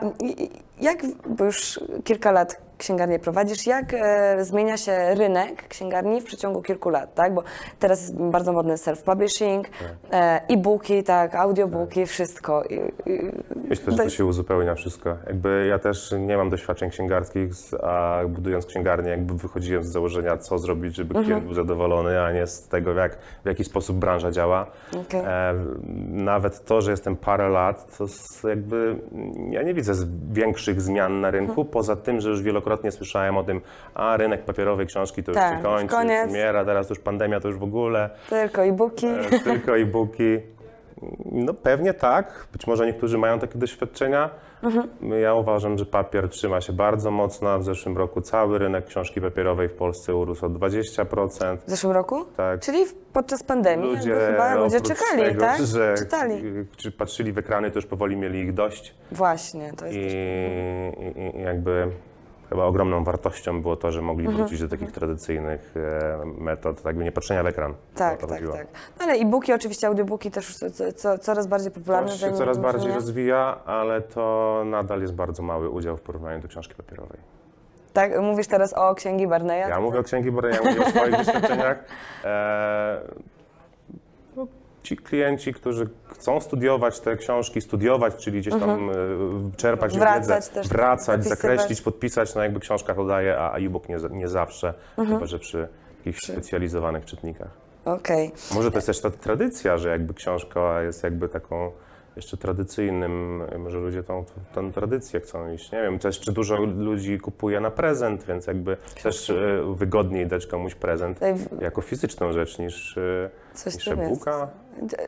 jak, 0.82 0.98
bo 1.30 1.46
już 1.46 1.80
kilka 2.04 2.32
lat 2.32 2.62
księgarnię 2.82 3.20
prowadzisz, 3.20 3.68
jak 3.68 3.94
e, 3.94 4.46
zmienia 4.46 4.78
się 4.78 5.16
rynek 5.16 5.68
księgarni 5.68 6.22
w 6.22 6.24
przeciągu 6.24 6.62
kilku 6.62 6.90
lat, 6.90 7.14
tak? 7.16 7.34
Bo 7.34 7.44
teraz 7.80 8.02
jest 8.02 8.16
bardzo 8.18 8.54
modny 8.54 8.74
self-publishing, 8.76 9.64
e, 10.12 10.42
e-booki, 10.50 11.04
tak, 11.04 11.36
audiobooki, 11.36 12.06
wszystko. 12.06 12.64
I, 12.64 12.74
i, 13.10 13.32
Myślę, 13.70 13.86
że 13.86 13.92
to 13.92 13.98
to 13.98 14.04
jest- 14.04 14.16
się 14.16 14.26
uzupełnia 14.26 14.76
wszystko. 14.76 15.18
Jakby 15.28 15.66
ja 15.70 15.80
też 15.80 16.14
nie 16.20 16.38
mam 16.38 16.50
doświadczeń 16.50 16.90
księgarskich, 16.90 17.50
a 17.84 18.20
budując 18.28 18.66
księgarnię, 18.66 19.10
jakby 19.12 19.34
wychodziłem 19.34 19.84
z 19.84 19.88
założenia, 19.92 20.38
co 20.38 20.58
zrobić, 20.60 20.96
żeby 20.96 21.10
Mhm. 21.10 21.26
klient 21.26 21.46
był 21.46 21.54
zadowolony, 21.54 22.22
a 22.22 22.32
nie 22.32 22.48
z 22.48 22.68
tego, 22.68 22.94
jak, 22.94 23.18
w 23.44 23.48
jaki 23.48 23.64
sposób 23.64 23.98
branża 23.98 24.32
działa. 24.32 24.66
Okej. 25.02 25.22
E, 25.26 25.54
nawet 26.10 26.66
to, 26.66 26.82
że 26.82 26.92
jestem 26.92 27.16
parę 27.16 27.50
lat, 27.50 27.98
to 27.98 28.06
jakby 28.50 28.96
ja 29.50 29.64
nie 29.64 29.74
widzę 29.74 29.94
większych 30.32 30.82
zmian 30.82 31.22
na 31.22 31.32
rynku, 31.32 31.52
Mhm. 31.52 31.68
poza 31.68 31.96
tym, 31.96 32.22
że 32.22 32.30
już 32.30 32.42
wielokrotnie 32.42 32.71
słyszałem 32.92 33.38
o 33.38 33.44
tym, 33.44 33.62
a 33.94 34.18
rynek 34.18 34.46
papierowej 34.46 34.88
książki 34.88 35.24
to 35.24 35.32
już 35.32 35.38
Tak, 35.38 35.58
się 35.58 35.64
kończy, 35.64 35.84
już 35.84 35.92
koniec. 35.92 36.30
umiera, 36.30 36.66
teraz 36.66 36.90
już 36.90 37.00
pandemia 37.00 37.40
to 37.40 37.48
już 37.48 37.58
w 37.58 37.64
ogóle. 37.64 38.10
Tylko 38.30 38.64
e-booki. 38.66 39.08
E, 39.08 39.40
tylko 39.44 39.78
e-booki. 39.78 40.38
No 41.32 41.54
pewnie 41.54 41.94
tak. 41.94 42.48
Być 42.54 42.68
może 42.68 42.86
niektórzy 42.86 43.18
mają 43.18 43.40
takie 43.40 43.60
doświadczenia. 43.60 44.30
Ja 45.22 45.34
uważam, 45.34 45.78
że 45.78 45.86
papier 45.86 46.30
trzyma 46.30 46.62
się 46.62 46.74
bardzo 46.74 47.12
mocno. 47.12 47.60
W 47.60 47.64
zeszłym 47.64 47.98
roku 47.98 48.22
cały 48.22 48.60
rynek 48.60 48.86
książki 48.86 49.22
papierowej 49.22 49.70
w 49.70 49.74
Polsce 49.74 50.16
urósł 50.16 50.46
o 50.46 50.50
20%. 50.50 51.58
W 51.58 51.70
zeszłym 51.70 51.94
roku? 51.94 52.26
Tak. 52.38 52.60
Czyli 52.60 52.86
podczas 53.14 53.44
pandemii 53.44 53.90
Ludzie, 53.96 54.16
chyba 54.32 54.56
ludzie 54.56 54.82
czekali, 54.82 55.24
tego, 55.24 55.42
tak? 55.42 55.62
że 55.62 55.96
Czytali. 55.98 56.44
czy 56.78 56.92
patrzyli 56.92 57.32
w 57.34 57.38
ekrany, 57.38 57.72
to 57.72 57.78
już 57.78 57.86
powoli 57.86 58.16
mieli 58.18 58.40
ich 58.40 58.54
dość. 58.54 58.96
Właśnie, 59.12 59.74
to 59.78 59.86
jest 59.86 59.98
i, 59.98 61.40
i 61.40 61.42
jakby 61.42 61.88
chyba 62.52 62.64
ogromną 62.66 63.04
wartością 63.04 63.62
było 63.62 63.76
to, 63.76 63.92
że 63.92 64.02
mogli 64.02 64.26
Mhm. 64.28 64.38
wrócić 64.44 64.62
do 64.62 64.68
takich 64.70 64.92
tradycyjnych 64.92 65.74
e, 65.78 66.26
metod, 66.26 66.78
tak 66.78 66.86
jakby 66.86 67.04
nie 67.04 67.12
patrzenia 67.12 67.44
w 67.44 67.46
ekran. 67.46 67.74
Tak, 67.96 68.20
tak, 68.22 68.30
chodziło. 68.30 68.54
tak. 68.54 68.68
No 69.00 69.06
ale 69.06 69.14
e-booki, 69.14 69.54
oczywiście 69.54 69.88
audiobooki 69.88 70.32
też 70.32 70.56
co, 70.56 70.92
co, 70.96 71.18
coraz 71.18 71.48
bardziej 71.48 71.72
popularne. 71.72 72.10
To 72.12 72.18
się 72.18 72.32
coraz 72.32 72.58
bardziej 72.58 72.90
nie? 72.90 72.96
rozwija, 72.96 73.58
ale 73.66 74.02
to 74.02 74.64
nadal 74.66 75.02
jest 75.02 75.14
bardzo 75.14 75.44
mały 75.44 75.70
udział 75.70 75.98
w 75.98 76.02
porównaniu 76.02 76.42
do 76.42 76.48
książki 76.48 76.76
papierowej. 76.76 77.18
Tak, 77.94 78.22
mówisz 78.22 78.48
teraz 78.48 78.74
o 78.74 78.96
księgi 78.96 79.28
Barneya? 79.28 79.70
Ja 79.70 79.80
mówię 79.80 80.00
o 80.00 80.04
księgi, 80.04 80.32
bo 80.32 80.48
ja 80.48 80.58
mówię 80.66 80.86
o 80.86 80.90
swoich 80.90 81.18
doświadczeniach. 81.26 81.78
E, 82.26 83.02
ci 84.84 84.98
klienci, 84.98 85.54
którzy 85.54 85.90
chcą 86.08 86.42
studiować 86.42 87.00
te 87.00 87.18
książki, 87.18 87.62
studiować, 87.62 88.16
czyli 88.16 88.42
gdzieś 88.42 88.54
tam 88.54 88.90
e, 88.90 88.94
czerpać 89.58 89.94
Mhm. 89.94 90.12
Wracać 90.14 90.46
wiedzę, 90.46 90.54
też, 90.54 90.68
wracać, 90.68 91.24
zapisywać. 91.24 91.40
zakreślić, 91.40 91.82
podpisać, 91.82 92.36
no 92.36 92.44
jakby 92.44 92.60
książka 92.60 92.94
podaje, 92.94 93.38
a 93.40 93.58
e-book 93.58 93.90
nie, 93.90 93.98
nie 94.12 94.28
zawsze, 94.28 94.74
Mhm. 94.98 95.18
chyba 95.18 95.26
że 95.26 95.40
przy 95.40 95.68
jakichś 95.98 96.20
specjalizowanych 96.28 97.06
czytnikach. 97.06 97.50
Okej. 97.86 98.32
Może 98.54 98.72
to 98.72 98.78
jest 98.78 98.88
też 98.88 99.02
ta 99.02 99.10
tradycja, 99.12 99.78
że 99.78 99.90
jakby 99.90 100.14
książka 100.14 100.82
jest 100.82 101.04
jakby 101.04 101.30
taką 101.30 101.72
jeszcze 102.16 102.38
tradycyjnym, 102.38 103.44
może 103.60 103.78
ludzie 103.78 104.04
tą, 104.04 104.26
tą 104.54 104.72
tradycję 104.72 105.20
chcą 105.20 105.52
iść, 105.54 105.72
nie 105.72 105.82
wiem, 105.82 106.00
też 106.00 106.20
czy 106.20 106.32
dużo 106.32 106.56
ludzi 106.66 107.20
kupuje 107.20 107.60
na 107.60 107.72
prezent, 107.72 108.24
więc 108.26 108.48
jakby 108.48 108.78
też 109.04 109.30
e, 109.30 109.36
wygodniej 109.76 110.28
dać 110.28 110.48
komuś 110.48 110.76
prezent 110.76 111.20
jako 111.62 111.82
fizyczną 111.82 112.32
rzecz 112.32 112.60
niż, 112.60 112.98
e, 112.98 113.30
Coś 113.54 113.76
niż 113.76 113.88
e-booka. 113.88 114.48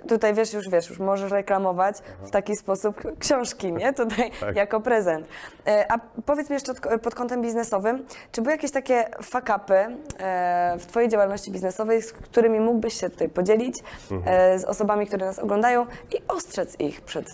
Tutaj 0.08 0.34
wiesz, 0.34 0.54
już 0.54 0.70
wiesz, 0.70 0.90
już 0.90 1.00
możesz 1.00 1.32
reklamować 1.32 1.96
w 2.24 2.30
taki 2.32 2.56
sposób 2.56 3.02
książki, 3.20 3.74
nie? 3.74 3.94
Tutaj 4.04 4.32
Tak. 4.40 4.56
jako 4.56 4.82
prezent. 4.82 5.28
E, 5.68 5.92
A 5.92 5.98
powiedz 6.26 6.50
mi 6.50 6.54
jeszcze 6.54 6.72
od- 6.72 7.02
pod 7.02 7.16
kątem 7.16 7.42
biznesowym, 7.42 8.06
czy 8.32 8.42
były 8.42 8.52
jakieś 8.52 8.72
takie 8.72 9.06
fuck-upy 9.22 9.96
e, 10.20 10.76
w 10.80 10.86
Twojej 10.86 11.10
działalności 11.10 11.52
biznesowej, 11.52 12.02
z 12.02 12.14
którymi 12.14 12.60
mógłbyś 12.60 12.94
się 13.00 13.10
tutaj 13.10 13.30
podzielić 13.30 13.80
Mhm. 14.12 14.36
e, 14.54 14.60
z 14.60 14.64
osobami, 14.66 15.08
które 15.08 15.26
nas 15.26 15.40
oglądają 15.40 15.86
i 16.12 16.18
ostrzec 16.28 16.80
ich 16.80 17.02
przed, 17.02 17.26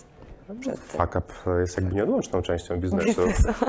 przed 0.60 0.74
tym? 0.88 0.98
Fuck 1.00 1.16
up 1.16 1.60
jest 1.60 1.76
jakby 1.76 1.94
nieodłączną 1.94 2.42
częścią 2.42 2.76
biznesu. 2.76 3.06
Biznesu. 3.26 3.48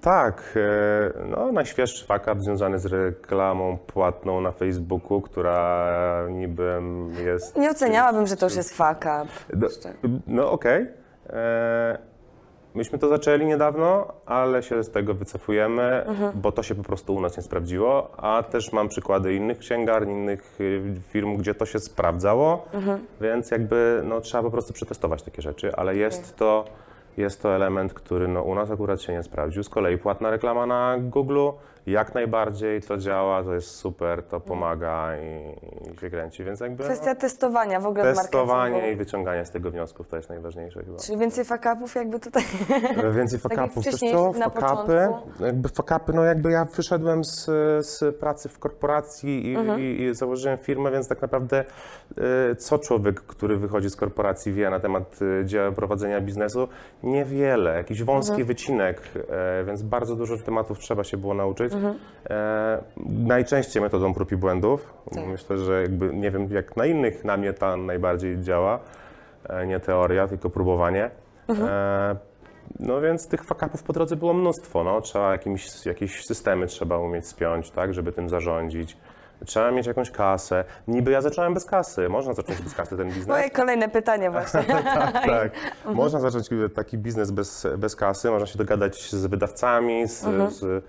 Tak, 0.00 0.42
e, 0.56 1.24
no, 1.24 1.52
najświeższy 1.52 2.06
fuck 2.06 2.22
up 2.32 2.40
związany 2.40 2.78
z 2.78 2.86
reklamą 2.86 3.78
płatną 3.86 4.40
na 4.40 4.52
Facebooku, 4.52 5.20
która 5.20 5.88
niby 6.30 6.80
jest... 7.24 7.56
Nie 7.56 7.70
oceniałabym, 7.70 8.26
że 8.26 8.36
to 8.36 8.46
już 8.46 8.56
jest 8.56 8.76
fuck-up. 8.76 9.26
No, 9.54 9.68
no 10.26 10.50
okej. 10.50 10.86
E, 11.30 11.98
Myśmy 12.76 12.98
to 12.98 13.08
zaczęli 13.08 13.46
niedawno, 13.46 14.12
ale 14.26 14.62
się 14.62 14.84
z 14.84 14.90
tego 14.90 15.14
wycofujemy, 15.14 16.06
bo 16.34 16.52
to 16.52 16.62
się 16.62 16.74
po 16.74 16.82
prostu 16.82 17.14
u 17.14 17.20
nas 17.20 17.36
nie 17.36 17.42
sprawdziło, 17.42 18.10
a 18.16 18.42
też 18.42 18.72
mam 18.72 18.88
przykłady 18.88 19.34
innych 19.34 19.58
księgarni, 19.58 20.12
innych 20.12 20.60
y, 20.60 20.82
firm, 21.08 21.36
gdzie 21.36 21.54
to 21.54 21.66
się 21.66 21.80
sprawdzało, 21.80 22.68
więc 23.20 23.50
jakby 23.50 24.02
no, 24.04 24.20
trzeba 24.20 24.42
po 24.42 24.50
prostu 24.50 24.72
przetestować 24.72 25.22
takie 25.22 25.42
rzeczy, 25.42 25.76
ale 25.76 25.96
jest 25.96 26.36
to, 26.36 26.64
jest 27.16 27.42
to 27.42 27.54
element, 27.54 27.94
który 27.94 28.28
no, 28.28 28.42
u 28.42 28.54
nas 28.54 28.70
akurat 28.70 29.02
się 29.02 29.12
nie 29.12 29.22
sprawdził. 29.22 29.62
Z 29.62 29.68
kolei 29.68 29.98
płatna 29.98 30.30
reklama 30.30 30.66
na 30.66 30.96
Google 30.98 31.48
jak 31.86 32.14
najbardziej 32.14 32.82
to 32.82 32.96
działa, 32.96 33.42
to 33.44 33.54
jest 33.54 33.70
super, 33.70 34.22
to 34.22 34.40
pomaga 34.40 35.12
i, 35.16 35.92
i 35.92 36.00
się 36.00 36.10
kręci, 36.10 36.44
więc 36.44 36.60
jakby 36.60 36.82
no, 36.82 36.90
Kwestia 36.90 37.14
testowania 37.14 37.80
w 37.80 37.86
ogóle 37.86 38.14
testowanie 38.14 38.92
i 38.92 38.96
wyciąganie 38.96 39.44
z 39.44 39.50
tego 39.50 39.70
wniosków 39.70 40.08
to 40.08 40.16
jest 40.16 40.28
najważniejsze 40.28 40.84
chyba. 40.84 40.98
Czyli 40.98 41.18
więcej 41.18 41.44
fuck-upów 41.44 41.94
jakby 41.96 42.20
tutaj. 42.20 42.42
Więcej 43.14 43.38
Tak 43.46 43.52
jak 43.52 43.60
fakapów. 43.60 43.84
Wiesz 43.84 44.00
co, 44.12 44.32
fakapy, 44.32 45.08
jakby 45.40 45.68
fakapy, 45.68 46.12
no 46.12 46.24
jakby 46.24 46.50
ja 46.50 46.64
wyszedłem 46.64 47.24
z, 47.24 47.44
z 47.86 48.16
pracy 48.16 48.48
w 48.48 48.58
korporacji 48.58 49.46
i, 49.52 49.56
Mhm. 49.56 49.80
i, 49.80 50.02
i 50.02 50.14
założyłem 50.14 50.58
firmę, 50.58 50.90
więc 50.90 51.08
tak 51.08 51.22
naprawdę 51.22 51.64
e, 52.50 52.56
co 52.56 52.78
człowiek, 52.78 53.20
który 53.20 53.56
wychodzi 53.56 53.90
z 53.90 53.96
korporacji 53.96 54.52
wie 54.52 54.70
na 54.70 54.80
temat 54.80 55.18
e, 55.40 55.44
dzieła 55.44 55.72
prowadzenia 55.72 56.20
biznesu? 56.20 56.68
Niewiele, 57.02 57.74
jakiś 57.76 58.02
wąski 58.02 58.30
Mhm. 58.30 58.46
wycinek, 58.46 59.02
e, 59.30 59.64
więc 59.64 59.82
bardzo 59.82 60.16
dużo 60.16 60.38
tematów 60.38 60.78
trzeba 60.78 61.04
się 61.04 61.16
było 61.16 61.34
nauczyć. 61.34 61.72
Mhm. 61.76 61.98
E, 62.30 62.82
najczęściej 63.06 63.82
metodą 63.82 64.14
prób 64.14 64.32
i 64.32 64.36
błędów. 64.36 64.94
Tak. 65.14 65.26
Myślę, 65.26 65.58
że 65.58 65.82
jakby 65.82 66.14
nie 66.14 66.30
wiem 66.30 66.52
jak 66.52 66.76
na 66.76 66.86
innych, 66.86 67.24
na 67.24 67.36
mnie 67.36 67.52
ta 67.52 67.76
najbardziej 67.76 68.40
działa. 68.40 68.78
E, 69.48 69.66
nie 69.66 69.80
teoria, 69.80 70.28
tylko 70.28 70.50
próbowanie. 70.50 71.10
Mhm. 71.48 71.68
E, 71.72 72.16
no 72.80 73.00
więc 73.00 73.28
tych 73.28 73.44
fakapów 73.44 73.82
po 73.82 73.92
drodze 73.92 74.16
było 74.16 74.34
mnóstwo. 74.34 74.84
No. 74.84 75.00
Trzeba 75.00 75.32
jakimś, 75.32 75.86
jakieś 75.86 76.24
systemy 76.24 76.66
trzeba 76.66 76.98
umieć 76.98 77.26
spiąć, 77.26 77.70
tak, 77.70 77.94
żeby 77.94 78.12
tym 78.12 78.28
zarządzić. 78.28 78.96
Trzeba 79.46 79.70
mieć 79.70 79.86
jakąś 79.86 80.10
kasę. 80.10 80.64
Niby 80.88 81.10
ja 81.10 81.20
zacząłem 81.20 81.54
bez 81.54 81.64
kasy. 81.64 82.08
Można 82.08 82.34
zacząć 82.34 82.62
bez 82.62 82.74
kasy 82.74 82.96
ten 82.96 83.06
biznes. 83.08 83.26
Moje 83.26 83.50
kolejne 83.50 83.88
pytanie 83.88 84.30
właśnie. 84.30 84.62
tak, 84.84 85.12
tak. 85.12 85.50
Mhm. 85.54 85.96
Można 85.96 86.20
zacząć 86.20 86.48
taki 86.74 86.98
biznes 86.98 87.30
bez, 87.30 87.66
bez 87.78 87.96
kasy. 87.96 88.30
Można 88.30 88.46
się 88.46 88.58
dogadać 88.58 89.10
z 89.10 89.26
wydawcami, 89.26 90.08
z, 90.08 90.24
Mhm. 90.24 90.50
z, 90.50 90.84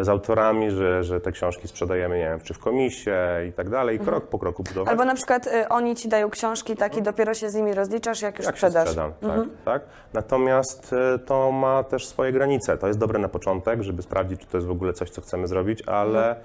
z 0.00 0.08
autorami, 0.08 0.70
że, 0.70 1.04
że 1.04 1.20
te 1.20 1.32
książki 1.32 1.68
sprzedajemy, 1.68 2.18
nie 2.18 2.24
wiem, 2.24 2.40
czy 2.40 2.54
w 2.54 2.58
komisie 2.58 3.16
i 3.48 3.52
tak 3.52 3.68
dalej. 3.70 3.98
Krok 3.98 4.26
po 4.28 4.38
kroku 4.38 4.62
budować. 4.62 4.90
Albo 4.90 5.04
na 5.04 5.14
przykład 5.14 5.46
y, 5.46 5.68
oni 5.68 5.96
ci 5.96 6.08
dają 6.08 6.30
książki, 6.30 6.76
tak 6.76 6.96
i 6.96 7.02
dopiero 7.02 7.34
się 7.34 7.50
z 7.50 7.54
nimi 7.54 7.74
rozliczasz, 7.74 8.22
jak 8.22 8.38
już 8.38 8.46
Jak 8.46 8.54
sprzedasz. 8.54 8.88
sprzedam, 8.88 9.12
Mhm. 9.22 9.50
tak, 9.50 9.64
tak. 9.64 9.82
Natomiast 10.12 10.92
e, 10.92 11.18
to 11.18 11.52
ma 11.52 11.82
też 11.82 12.06
swoje 12.06 12.32
granice. 12.32 12.78
To 12.78 12.86
jest 12.86 12.98
dobre 12.98 13.18
na 13.18 13.28
początek, 13.28 13.82
żeby 13.82 14.02
sprawdzić, 14.02 14.40
czy 14.40 14.46
to 14.46 14.56
jest 14.56 14.66
w 14.66 14.70
ogóle 14.70 14.92
coś, 14.92 15.10
co 15.10 15.20
chcemy 15.20 15.46
zrobić, 15.48 15.82
ale 15.88 16.18
Mhm. 16.28 16.36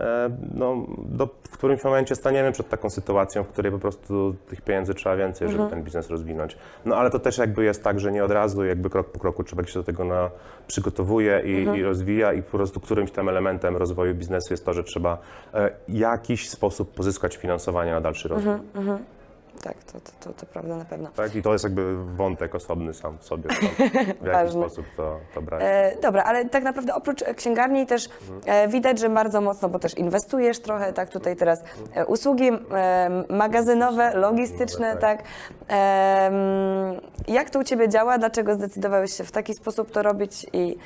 E, 0.00 0.30
no, 0.54 0.86
do, 0.98 1.26
w 1.26 1.50
którymś 1.50 1.84
momencie 1.84 2.14
staniemy 2.14 2.52
przed 2.52 2.68
taką 2.68 2.90
sytuacją, 2.90 3.44
w 3.44 3.48
której 3.48 3.72
po 3.72 3.78
prostu 3.78 4.34
tych 4.48 4.60
pieniędzy 4.60 4.94
trzeba 4.94 5.16
więcej, 5.16 5.46
Mhm. 5.48 5.62
żeby 5.62 5.74
ten 5.74 5.84
biznes 5.84 6.10
rozwinąć. 6.10 6.56
No 6.84 6.96
ale 6.96 7.10
to 7.10 7.18
też 7.18 7.38
jakby 7.38 7.64
jest 7.64 7.84
tak, 7.84 8.00
że 8.00 8.12
nie 8.12 8.24
od 8.24 8.30
razu, 8.30 8.64
jakby 8.64 8.90
krok 8.90 9.10
po 9.12 9.18
kroku 9.18 9.42
człowiek 9.44 9.68
się 9.68 9.78
do 9.80 9.84
tego 9.84 10.04
na, 10.04 10.30
przygotowuje 10.66 11.42
i, 11.44 11.56
Mhm. 11.58 11.76
i 11.76 11.82
rozwija 11.82 12.32
i 12.32 12.42
po 12.42 12.50
prostu 12.50 12.80
którymś 12.80 13.10
tam 13.10 13.28
elementem 13.28 13.76
rozwoju 13.76 14.14
biznesu 14.14 14.52
jest 14.52 14.64
to, 14.64 14.72
że 14.74 14.84
trzeba 14.84 15.18
e, 15.54 15.70
jakiś 15.88 16.50
sposób 16.50 16.94
pozyskać 16.94 17.36
finansowanie 17.36 17.92
na 17.92 18.00
dalszy 18.00 18.28
rozwój. 18.28 18.52
Mhm. 18.74 18.98
Tak, 19.62 19.84
to, 19.84 19.92
to, 19.92 20.10
to, 20.20 20.32
to 20.32 20.46
prawda 20.46 20.76
na 20.76 20.84
pewno. 20.84 21.10
Tak, 21.16 21.34
i 21.34 21.42
to 21.42 21.52
jest 21.52 21.64
jakby 21.64 22.04
wątek 22.04 22.54
osobny 22.54 22.94
sam 22.94 23.18
w 23.18 23.24
sobie, 23.24 23.50
w 24.22 24.26
jaki 24.26 24.50
sposób 24.50 24.86
to, 24.96 25.20
to 25.34 25.42
brać. 25.42 25.62
E, 25.64 25.96
dobra, 26.02 26.22
ale 26.22 26.44
tak 26.44 26.64
naprawdę 26.64 26.94
oprócz 26.94 27.22
e, 27.22 27.34
księgarni 27.34 27.86
też 27.86 28.08
e, 28.46 28.68
widać, 28.68 28.98
że 28.98 29.08
bardzo 29.08 29.40
mocno, 29.40 29.68
bo 29.68 29.78
też 29.78 29.98
inwestujesz 29.98 30.58
trochę, 30.58 30.92
tak, 30.92 31.08
tutaj 31.08 31.36
teraz 31.36 31.64
e, 31.94 32.06
usługi 32.06 32.48
e, 32.48 33.24
magazynowe, 33.30 34.14
logistyczne, 34.14 34.96
tak. 34.96 35.22
Em, 35.68 36.34
jak 37.28 37.50
to 37.50 37.58
u 37.58 37.64
Ciebie 37.64 37.88
działa? 37.88 38.18
Dlaczego 38.18 38.54
zdecydowałeś 38.54 39.12
się 39.12 39.24
w 39.24 39.32
taki 39.32 39.54
sposób 39.54 39.90
to 39.90 40.02
robić 40.02 40.46
i 40.52 40.76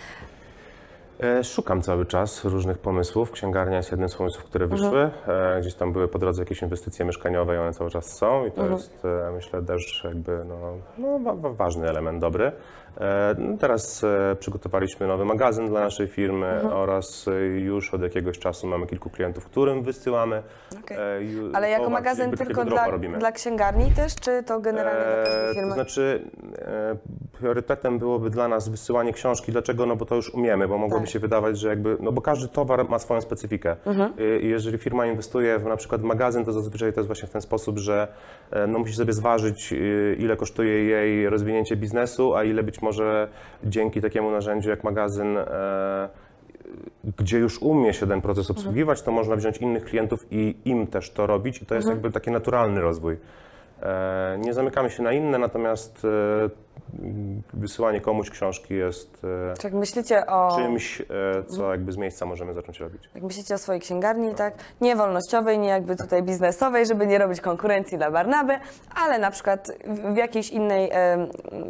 Szukam 1.42 1.82
cały 1.82 2.06
czas 2.06 2.44
różnych 2.44 2.78
pomysłów. 2.78 3.30
Księgarnia 3.30 3.76
jest 3.76 3.90
jednym 3.90 4.08
z 4.08 4.14
pomysłów, 4.16 4.44
które 4.44 4.66
wyszły. 4.66 5.10
E, 5.28 5.60
Gdzieś 5.60 5.74
tam 5.74 5.92
były 5.92 6.08
po 6.08 6.18
drodze 6.18 6.42
jakieś 6.42 6.62
inwestycje 6.62 7.04
mieszkaniowe 7.04 7.54
i 7.54 7.58
one 7.58 7.72
cały 7.72 7.90
czas 7.90 8.16
są 8.16 8.46
i 8.46 8.50
to 8.50 8.66
jest, 8.66 9.04
e, 9.04 9.30
myślę, 9.32 9.62
też 9.62 10.02
jakby 10.04 10.44
no, 10.44 10.56
no, 10.98 11.18
wa- 11.18 11.34
wa- 11.34 11.50
ważny 11.54 11.88
element 11.88 12.20
dobry. 12.20 12.52
E, 13.00 13.34
no, 13.38 13.56
Teraz 13.58 14.04
e, 14.04 14.36
przygotowaliśmy 14.38 15.06
nowy 15.06 15.24
magazyn 15.24 15.68
dla 15.68 15.80
naszej 15.80 16.08
firmy 16.08 16.60
oraz 16.72 17.28
e, 17.28 17.32
już 17.46 17.94
od 17.94 18.02
jakiegoś 18.02 18.38
czasu 18.38 18.66
mamy 18.66 18.86
kilku 18.86 19.10
klientów, 19.10 19.44
którym 19.44 19.82
wysyłamy. 19.82 20.42
E, 20.90 21.20
ju- 21.20 21.50
Ale 21.54 21.70
jako 21.70 21.90
magazyn 21.90 22.30
tylko 22.30 22.64
dla, 22.64 22.98
dla 23.18 23.32
księgarni 23.32 23.92
też, 23.96 24.14
czy 24.14 24.42
to 24.42 24.60
generalnie 24.60 25.04
dla 25.14 25.24
każdej 25.24 25.54
firmy? 25.54 25.68
To 25.68 25.74
znaczy, 25.74 26.24
e, 26.58 26.96
priorytetem 27.38 27.98
byłoby 27.98 28.30
dla 28.30 28.48
nas 28.48 28.68
wysyłanie 28.68 29.12
książki. 29.12 29.52
Dlaczego? 29.52 29.86
No 29.86 29.96
bo 29.96 30.04
to 30.04 30.14
już 30.14 30.34
umiemy, 30.34 30.68
bo 30.68 30.78
mogłoby 30.78 31.04
Tak. 31.04 31.09
Się 31.10 31.18
wydawać, 31.18 31.58
że 31.58 31.68
jakby, 31.68 31.96
no 32.00 32.12
bo 32.12 32.20
każdy 32.20 32.48
towar 32.48 32.88
ma 32.88 32.98
swoją 32.98 33.20
specyfikę. 33.20 33.76
Mhm. 33.86 34.12
I 34.42 34.48
jeżeli 34.48 34.78
firma 34.78 35.06
inwestuje 35.06 35.58
w 35.58 35.64
na 35.64 35.76
przykład 35.76 36.02
magazyn, 36.02 36.44
to 36.44 36.52
zazwyczaj 36.52 36.92
to 36.92 37.00
jest 37.00 37.06
właśnie 37.06 37.28
w 37.28 37.30
ten 37.30 37.40
sposób, 37.40 37.78
że 37.78 38.08
e, 38.50 38.66
no, 38.66 38.78
musi 38.78 38.94
sobie 38.94 39.12
zważyć, 39.12 39.72
e, 39.72 39.76
ile 40.14 40.36
kosztuje 40.36 40.84
jej 40.84 41.28
rozwinięcie 41.28 41.76
biznesu, 41.76 42.34
a 42.34 42.44
ile 42.44 42.62
być 42.62 42.82
może 42.82 43.28
dzięki 43.64 44.00
takiemu 44.00 44.30
narzędziu 44.30 44.70
jak 44.70 44.84
magazyn 44.84 45.36
e, 45.38 46.08
gdzie 47.18 47.38
już 47.38 47.62
umie 47.62 47.94
się 47.94 48.06
ten 48.06 48.20
proces 48.20 48.50
obsługiwać, 48.50 49.02
to 49.02 49.12
można 49.12 49.36
wziąć 49.36 49.58
innych 49.58 49.84
klientów 49.84 50.26
i 50.30 50.56
im 50.64 50.86
też 50.86 51.10
to 51.10 51.26
robić 51.26 51.62
i 51.62 51.66
to 51.66 51.74
jest 51.74 51.88
jakby 51.88 52.10
taki 52.10 52.30
naturalny 52.30 52.80
rozwój. 52.80 53.16
Nie 54.38 54.54
zamykamy 54.54 54.90
się 54.90 55.02
na 55.02 55.12
inne, 55.12 55.38
natomiast 55.38 56.06
wysyłanie 57.54 58.00
komuś 58.00 58.30
książki 58.30 58.74
jest 58.74 59.24
e, 59.50 59.54
Czy 59.58 59.66
jak 59.66 59.74
myślicie 59.74 60.26
o... 60.26 60.56
czymś, 60.56 61.00
e, 61.00 61.04
co 61.48 61.70
jakby 61.70 61.92
z 61.92 61.96
miejsca 61.96 62.26
możemy 62.26 62.54
zacząć 62.54 62.80
robić. 62.80 63.10
Jak 63.14 63.24
myślicie 63.24 63.54
o 63.54 63.58
swojej 63.58 63.80
księgarni, 63.80 64.34
tak? 64.34 64.54
Nie 64.80 64.96
wolnościowej, 64.96 65.58
nie 65.58 65.68
jakby 65.68 65.96
tutaj 65.96 66.22
biznesowej, 66.22 66.86
żeby 66.86 67.06
nie 67.06 67.18
robić 67.18 67.40
konkurencji 67.40 67.98
dla 67.98 68.10
Barnaby, 68.10 68.52
ale 69.04 69.18
na 69.18 69.30
przykład 69.30 69.68
w- 69.86 70.14
w 70.14 70.16
jakiejś 70.16 70.50
innej, 70.50 70.90
em, 70.92 71.26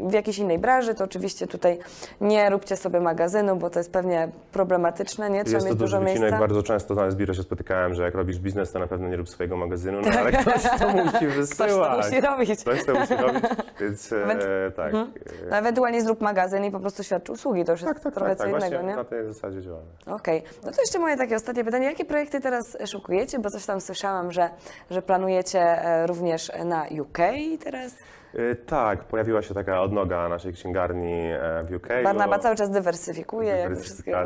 w 0.08 0.12
jakiejś 0.12 0.38
innej 0.38 0.58
branży, 0.58 0.94
to 0.94 1.04
oczywiście 1.04 1.46
tutaj 1.46 1.78
nie 2.20 2.50
róbcie 2.50 2.76
sobie 2.76 3.00
magazynu, 3.00 3.56
bo 3.56 3.70
to 3.70 3.78
jest 3.80 3.92
pewnie 3.92 4.28
problematyczne, 4.52 5.30
nie? 5.30 5.44
Trzeba 5.44 5.56
Jest 5.56 5.66
to 5.66 5.72
mieć 5.72 5.78
duży 5.80 5.90
dużo 5.96 6.00
wycinek, 6.00 6.20
miejsca. 6.22 6.38
bardzo 6.40 6.62
często 6.62 6.94
na 6.94 7.10
Zbiro 7.10 7.34
się 7.34 7.42
spotykałem, 7.42 7.94
że 7.94 8.02
jak 8.02 8.14
robisz 8.14 8.38
biznes, 8.38 8.72
to 8.72 8.78
na 8.78 8.86
pewno 8.86 9.08
nie 9.08 9.16
rób 9.16 9.28
swojego 9.28 9.56
magazynu, 9.56 10.00
no 10.00 10.10
ale 10.18 10.32
ktoś 10.32 10.62
to 10.78 10.88
musi 10.88 11.10
Ktoś 11.16 11.28
to 11.28 11.34
wysyłać. 11.66 12.06
musi 12.06 12.20
robić. 12.20 12.60
Ktoś 12.60 12.84
to 12.84 12.94
musi 12.94 13.14
robić, 13.14 13.42
więc 13.80 14.12
e, 14.12 14.70
tak. 14.76 14.89
Tak. 14.92 15.50
No, 15.50 15.56
ewentualnie 15.56 16.02
zrób 16.02 16.20
magazyn 16.20 16.64
i 16.64 16.70
po 16.70 16.80
prostu 16.80 17.02
świadczy 17.04 17.32
usługi, 17.32 17.64
to 17.64 17.72
już 17.72 17.80
jest 17.80 17.94
Tak, 17.94 18.02
tak, 18.02 18.14
trochę 18.14 18.30
tak, 18.36 18.38
co 18.38 18.44
tak. 18.44 18.52
innego, 18.52 18.76
Właśnie 18.76 18.88
nie? 18.88 18.96
na 18.96 19.04
tej 19.04 19.24
zasadzie 19.26 19.62
działamy. 19.62 19.86
Okej, 20.06 20.42
no 20.64 20.72
to 20.72 20.80
jeszcze 20.80 20.98
moje 20.98 21.16
takie 21.16 21.36
ostatnie 21.36 21.64
pytanie. 21.64 21.86
Jakie 21.86 22.04
projekty 22.04 22.40
teraz 22.40 22.76
szukujecie? 22.86 23.38
Bo 23.38 23.50
coś 23.50 23.66
tam 23.66 23.80
słyszałam, 23.80 24.32
że, 24.32 24.50
że 24.90 25.02
planujecie 25.02 25.60
e, 25.84 26.06
również 26.06 26.52
na 26.64 26.84
UK 27.00 27.18
teraz. 27.64 27.92
Y, 28.34 28.56
Tak, 28.66 29.04
pojawiła 29.04 29.42
się 29.42 29.54
taka 29.54 29.82
odnoga 29.82 30.28
naszej 30.28 30.52
księgarni 30.52 31.12
e, 31.14 31.62
w 31.70 31.74
UK. 31.76 31.88
Barnaba 32.04 32.36
bo- 32.36 32.42
cały 32.42 32.56
czas 32.56 32.70
dywersyfikuje, 32.70 33.48
jak 33.52 33.78
wszystkiego 33.78 34.18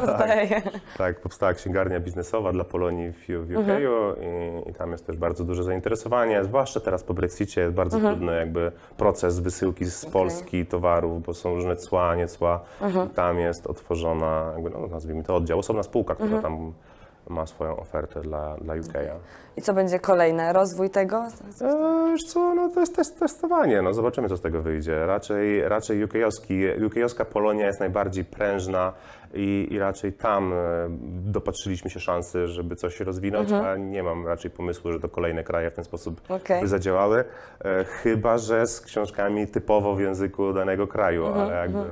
rozdaje. 0.00 0.62
Tak, 0.98 1.20
powstała 1.20 1.54
księgarnia 1.54 2.00
biznesowa 2.00 2.52
dla 2.52 2.64
Polonii 2.64 3.12
w, 3.12 3.26
w 3.26 3.50
UK 3.50 3.56
Mhm. 3.58 3.82
i, 4.66 4.70
i 4.70 4.74
tam 4.74 4.92
jest 4.92 5.06
też 5.06 5.16
bardzo 5.16 5.44
duże 5.44 5.62
zainteresowanie, 5.64 6.44
zwłaszcza 6.44 6.80
teraz 6.80 7.02
po 7.04 7.14
Brexicie 7.14 7.60
jest 7.60 7.74
bardzo 7.74 7.96
Mhm. 7.96 8.14
trudny 8.14 8.36
jakby 8.36 8.72
proces 8.96 9.40
wysyłki 9.40 9.84
z 9.84 10.06
Polski 10.06 10.66
towarów, 10.66 11.22
bo 11.22 11.34
są 11.34 11.54
różne 11.54 11.76
cła, 11.76 12.14
nie 12.14 12.28
cła. 12.28 12.60
Mhm. 12.82 13.08
Tam 13.10 13.38
jest 13.38 13.66
otworzona, 13.66 14.50
jakby, 14.54 14.70
no, 14.70 14.86
nazwijmy 14.86 15.22
to 15.24 15.36
oddział, 15.36 15.58
osobna 15.58 15.82
spółka, 15.82 16.14
która 16.14 16.26
Mhm. 16.36 16.42
tam 16.42 16.72
ma 17.28 17.46
swoją 17.46 17.76
ofertę 17.76 18.20
dla, 18.20 18.56
dla 18.56 18.74
UK. 18.74 18.92
I 19.56 19.62
co 19.62 19.74
będzie 19.74 19.98
kolejne? 19.98 20.52
Rozwój 20.52 20.90
tego? 20.90 21.16
E, 21.60 22.06
Wiesz 22.10 22.24
co, 22.24 22.54
no 22.54 22.68
to 22.68 22.80
jest 22.80 22.96
test, 22.96 23.18
testowanie, 23.18 23.82
no 23.82 23.94
zobaczymy 23.94 24.28
co 24.28 24.36
z 24.36 24.40
tego 24.40 24.62
wyjdzie. 24.62 25.06
Raczej, 25.06 25.68
raczej 25.68 26.04
UK-owski, 26.04 26.62
UK-owska 26.86 27.24
Polonia 27.24 27.66
jest 27.66 27.80
najbardziej 27.80 28.24
prężna 28.24 28.92
i, 29.34 29.68
i 29.70 29.78
raczej 29.78 30.12
tam 30.12 30.52
e, 30.52 30.56
dopatrzyliśmy 31.24 31.90
się 31.90 32.00
szansy, 32.00 32.48
żeby 32.48 32.76
coś 32.76 33.00
rozwinąć, 33.00 33.52
a 33.52 33.76
nie 33.76 34.02
mam 34.02 34.26
raczej 34.26 34.50
pomysłu, 34.50 34.92
że 34.92 35.00
to 35.00 35.08
kolejne 35.08 35.44
kraje 35.44 35.70
w 35.70 35.74
ten 35.74 35.84
sposób 35.84 36.20
Okej. 36.28 36.60
by 36.60 36.68
zadziałały, 36.68 37.24
e, 37.64 37.84
chyba 37.84 38.38
że 38.38 38.66
z 38.66 38.80
książkami 38.80 39.46
typowo 39.46 39.94
w 39.94 40.00
języku 40.00 40.52
danego 40.52 40.86
kraju, 40.86 41.26
ale 41.26 41.54
jakby 41.54 41.84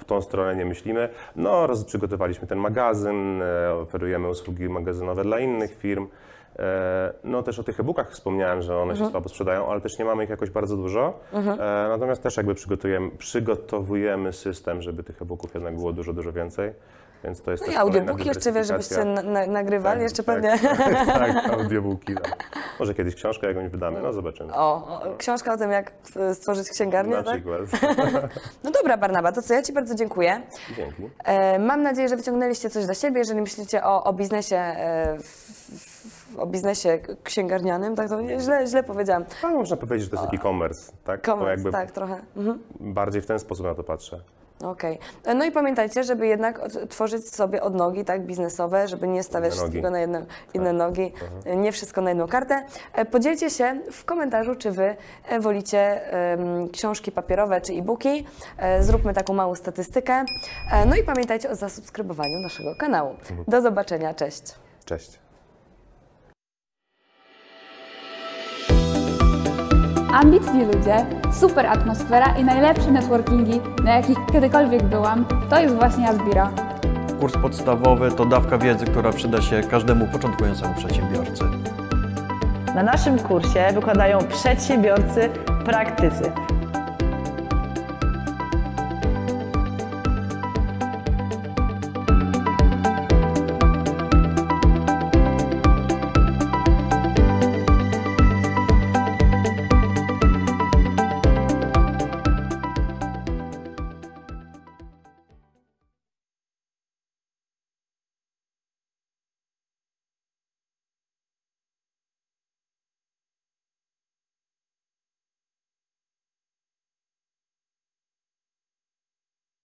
w 0.00 0.04
tą 0.04 0.22
stronę 0.22 0.56
nie 0.56 0.64
myślimy. 0.64 1.08
No, 1.36 1.66
roz, 1.66 1.84
przygotowaliśmy 1.84 2.46
ten 2.48 2.58
magazyn, 2.58 3.42
e, 3.42 3.74
oferujemy 3.74 4.28
usługi 4.28 4.68
magazynowe 4.68 5.22
dla 5.22 5.40
innych 5.40 5.78
firm. 5.78 6.06
E, 6.58 7.12
No 7.24 7.42
też 7.42 7.58
o 7.58 7.62
tych 7.62 7.80
e-bookach 7.80 8.10
wspomniałem, 8.10 8.62
że 8.62 8.78
one 8.78 8.96
się 8.96 9.06
słabo 9.10 9.28
sprzedają, 9.28 9.70
ale 9.70 9.80
też 9.80 9.98
nie 9.98 10.04
mamy 10.04 10.24
ich 10.24 10.30
jakoś 10.30 10.50
bardzo 10.50 10.76
dużo. 10.76 11.20
E, 11.34 11.88
Natomiast 11.88 12.22
też 12.22 12.36
jakby 12.36 12.54
przygotujemy, 12.54 13.10
przygotowujemy 13.10 14.32
system, 14.32 14.82
żeby 14.82 15.02
tych 15.02 15.22
e-booków 15.22 15.54
jednak 15.54 15.76
było 15.76 15.92
dużo, 15.92 16.12
dużo 16.12 16.32
więcej. 16.32 16.72
Więc 17.24 17.42
to 17.42 17.50
jest 17.50 17.66
No 17.66 17.72
i 17.72 17.76
audiobooki 17.76 18.28
jeszcze 18.28 18.52
wiesz, 18.52 18.66
żebyście 18.66 19.04
na, 19.04 19.22
na, 19.22 19.46
nagrywali, 19.46 20.02
jeszcze 20.02 20.22
tak, 20.24 20.34
pewnie. 20.34 20.58
Tak, 20.58 21.06
tak, 21.06 21.48
audiobooki. 21.58 22.14
Tak. 22.14 22.36
Może 22.80 22.94
kiedyś 22.94 23.14
książkę 23.14 23.46
jakąś 23.46 23.68
wydamy, 23.68 24.00
no 24.02 24.12
zobaczymy. 24.12 24.54
O, 24.54 24.74
o, 24.74 25.16
książka 25.16 25.52
o 25.52 25.56
tym, 25.56 25.70
jak 25.70 25.92
stworzyć 26.34 26.70
księgarnię, 26.70 27.16
Na 27.16 27.22
tak? 27.22 27.34
przykład. 27.34 27.60
No 28.64 28.70
dobra, 28.70 28.96
Barnaba, 28.96 29.32
to 29.32 29.42
co, 29.42 29.54
ja 29.54 29.62
Ci 29.62 29.72
bardzo 29.72 29.94
dziękuję. 29.94 30.42
Dzięki. 30.76 31.02
E, 31.24 31.58
mam 31.58 31.82
nadzieję, 31.82 32.08
że 32.08 32.16
wyciągnęliście 32.16 32.70
coś 32.70 32.84
dla 32.84 32.94
siebie, 32.94 33.18
jeżeli 33.18 33.40
myślicie 33.40 33.84
o, 33.84 34.04
o 34.04 34.12
biznesie, 34.12 34.76
w, 35.22 35.87
o 36.40 36.46
biznesie 36.46 36.98
księgarnianym, 37.24 37.96
tak 37.96 38.08
to 38.08 38.18
źle, 38.40 38.66
źle 38.66 38.82
powiedziałam. 38.82 39.24
Ale 39.42 39.54
można 39.54 39.76
powiedzieć, 39.76 40.04
że 40.10 40.16
to 40.16 40.22
jest 40.22 40.34
e-commerce, 40.34 40.92
tak? 41.04 41.20
Bo 41.20 41.32
Commerce, 41.32 41.50
jakby 41.50 41.72
tak, 41.72 41.90
trochę. 41.92 42.16
Mhm. 42.36 42.58
bardziej 42.80 43.22
w 43.22 43.26
ten 43.26 43.38
sposób 43.38 43.66
na 43.66 43.74
to 43.74 43.84
patrzę. 43.84 44.20
Okej. 44.64 44.98
E, 45.24 45.34
No 45.34 45.44
i 45.44 45.52
pamiętajcie, 45.52 46.04
żeby 46.04 46.26
jednak 46.26 46.60
tworzyć 46.88 47.28
sobie 47.34 47.62
odnogi 47.62 48.04
tak, 48.04 48.26
biznesowe, 48.26 48.88
żeby 48.88 49.08
nie 49.08 49.22
stawiać 49.22 49.50
nogi. 49.50 49.58
wszystkiego 49.60 49.90
na 49.90 50.00
jedno, 50.00 50.18
inne 50.54 50.72
nogi, 50.72 51.12
e, 51.44 51.56
nie 51.56 51.72
wszystko 51.72 52.00
na 52.00 52.10
jedną 52.10 52.28
kartę. 52.28 52.64
E, 52.92 53.04
Podzielcie 53.04 53.50
się 53.50 53.80
w 53.92 54.04
komentarzu, 54.04 54.54
czy 54.54 54.70
Wy 54.70 54.96
e, 55.28 55.40
wolicie 55.40 56.12
em, 56.12 56.68
książki 56.68 57.12
papierowe 57.12 57.60
czy 57.60 57.72
e-booki. 57.72 58.26
E, 58.58 58.82
Zróbmy 58.82 59.14
taką 59.14 59.34
małą 59.34 59.54
statystykę. 59.54 60.24
No 60.86 60.96
i 60.96 61.02
pamiętajcie 61.02 61.50
o 61.50 61.54
zasubskrybowaniu 61.54 62.40
naszego 62.42 62.74
kanału. 62.78 63.14
Do 63.48 63.60
zobaczenia, 63.62 64.14
cześć. 64.14 64.42
Cześć. 64.84 65.18
Ambitni 70.18 70.64
ludzie, 70.64 71.06
super 71.32 71.66
atmosfera 71.66 72.36
i 72.38 72.44
najlepsze 72.44 72.90
networkingi, 72.90 73.60
na 73.84 73.96
jakich 73.96 74.16
kiedykolwiek 74.32 74.82
byłam, 74.82 75.24
to 75.50 75.60
jest 75.60 75.74
właśnie 75.74 76.08
Asbira. 76.08 76.50
Kurs 77.20 77.34
podstawowy 77.42 78.10
to 78.10 78.24
dawka 78.24 78.58
wiedzy, 78.58 78.86
która 78.86 79.12
przyda 79.12 79.42
się 79.42 79.60
każdemu 79.70 80.06
początkującemu 80.06 80.74
przedsiębiorcy. 80.74 81.44
Na 82.74 82.82
naszym 82.82 83.18
kursie 83.18 83.66
wykładają 83.74 84.18
przedsiębiorcy, 84.18 85.30
praktycy. 85.64 86.32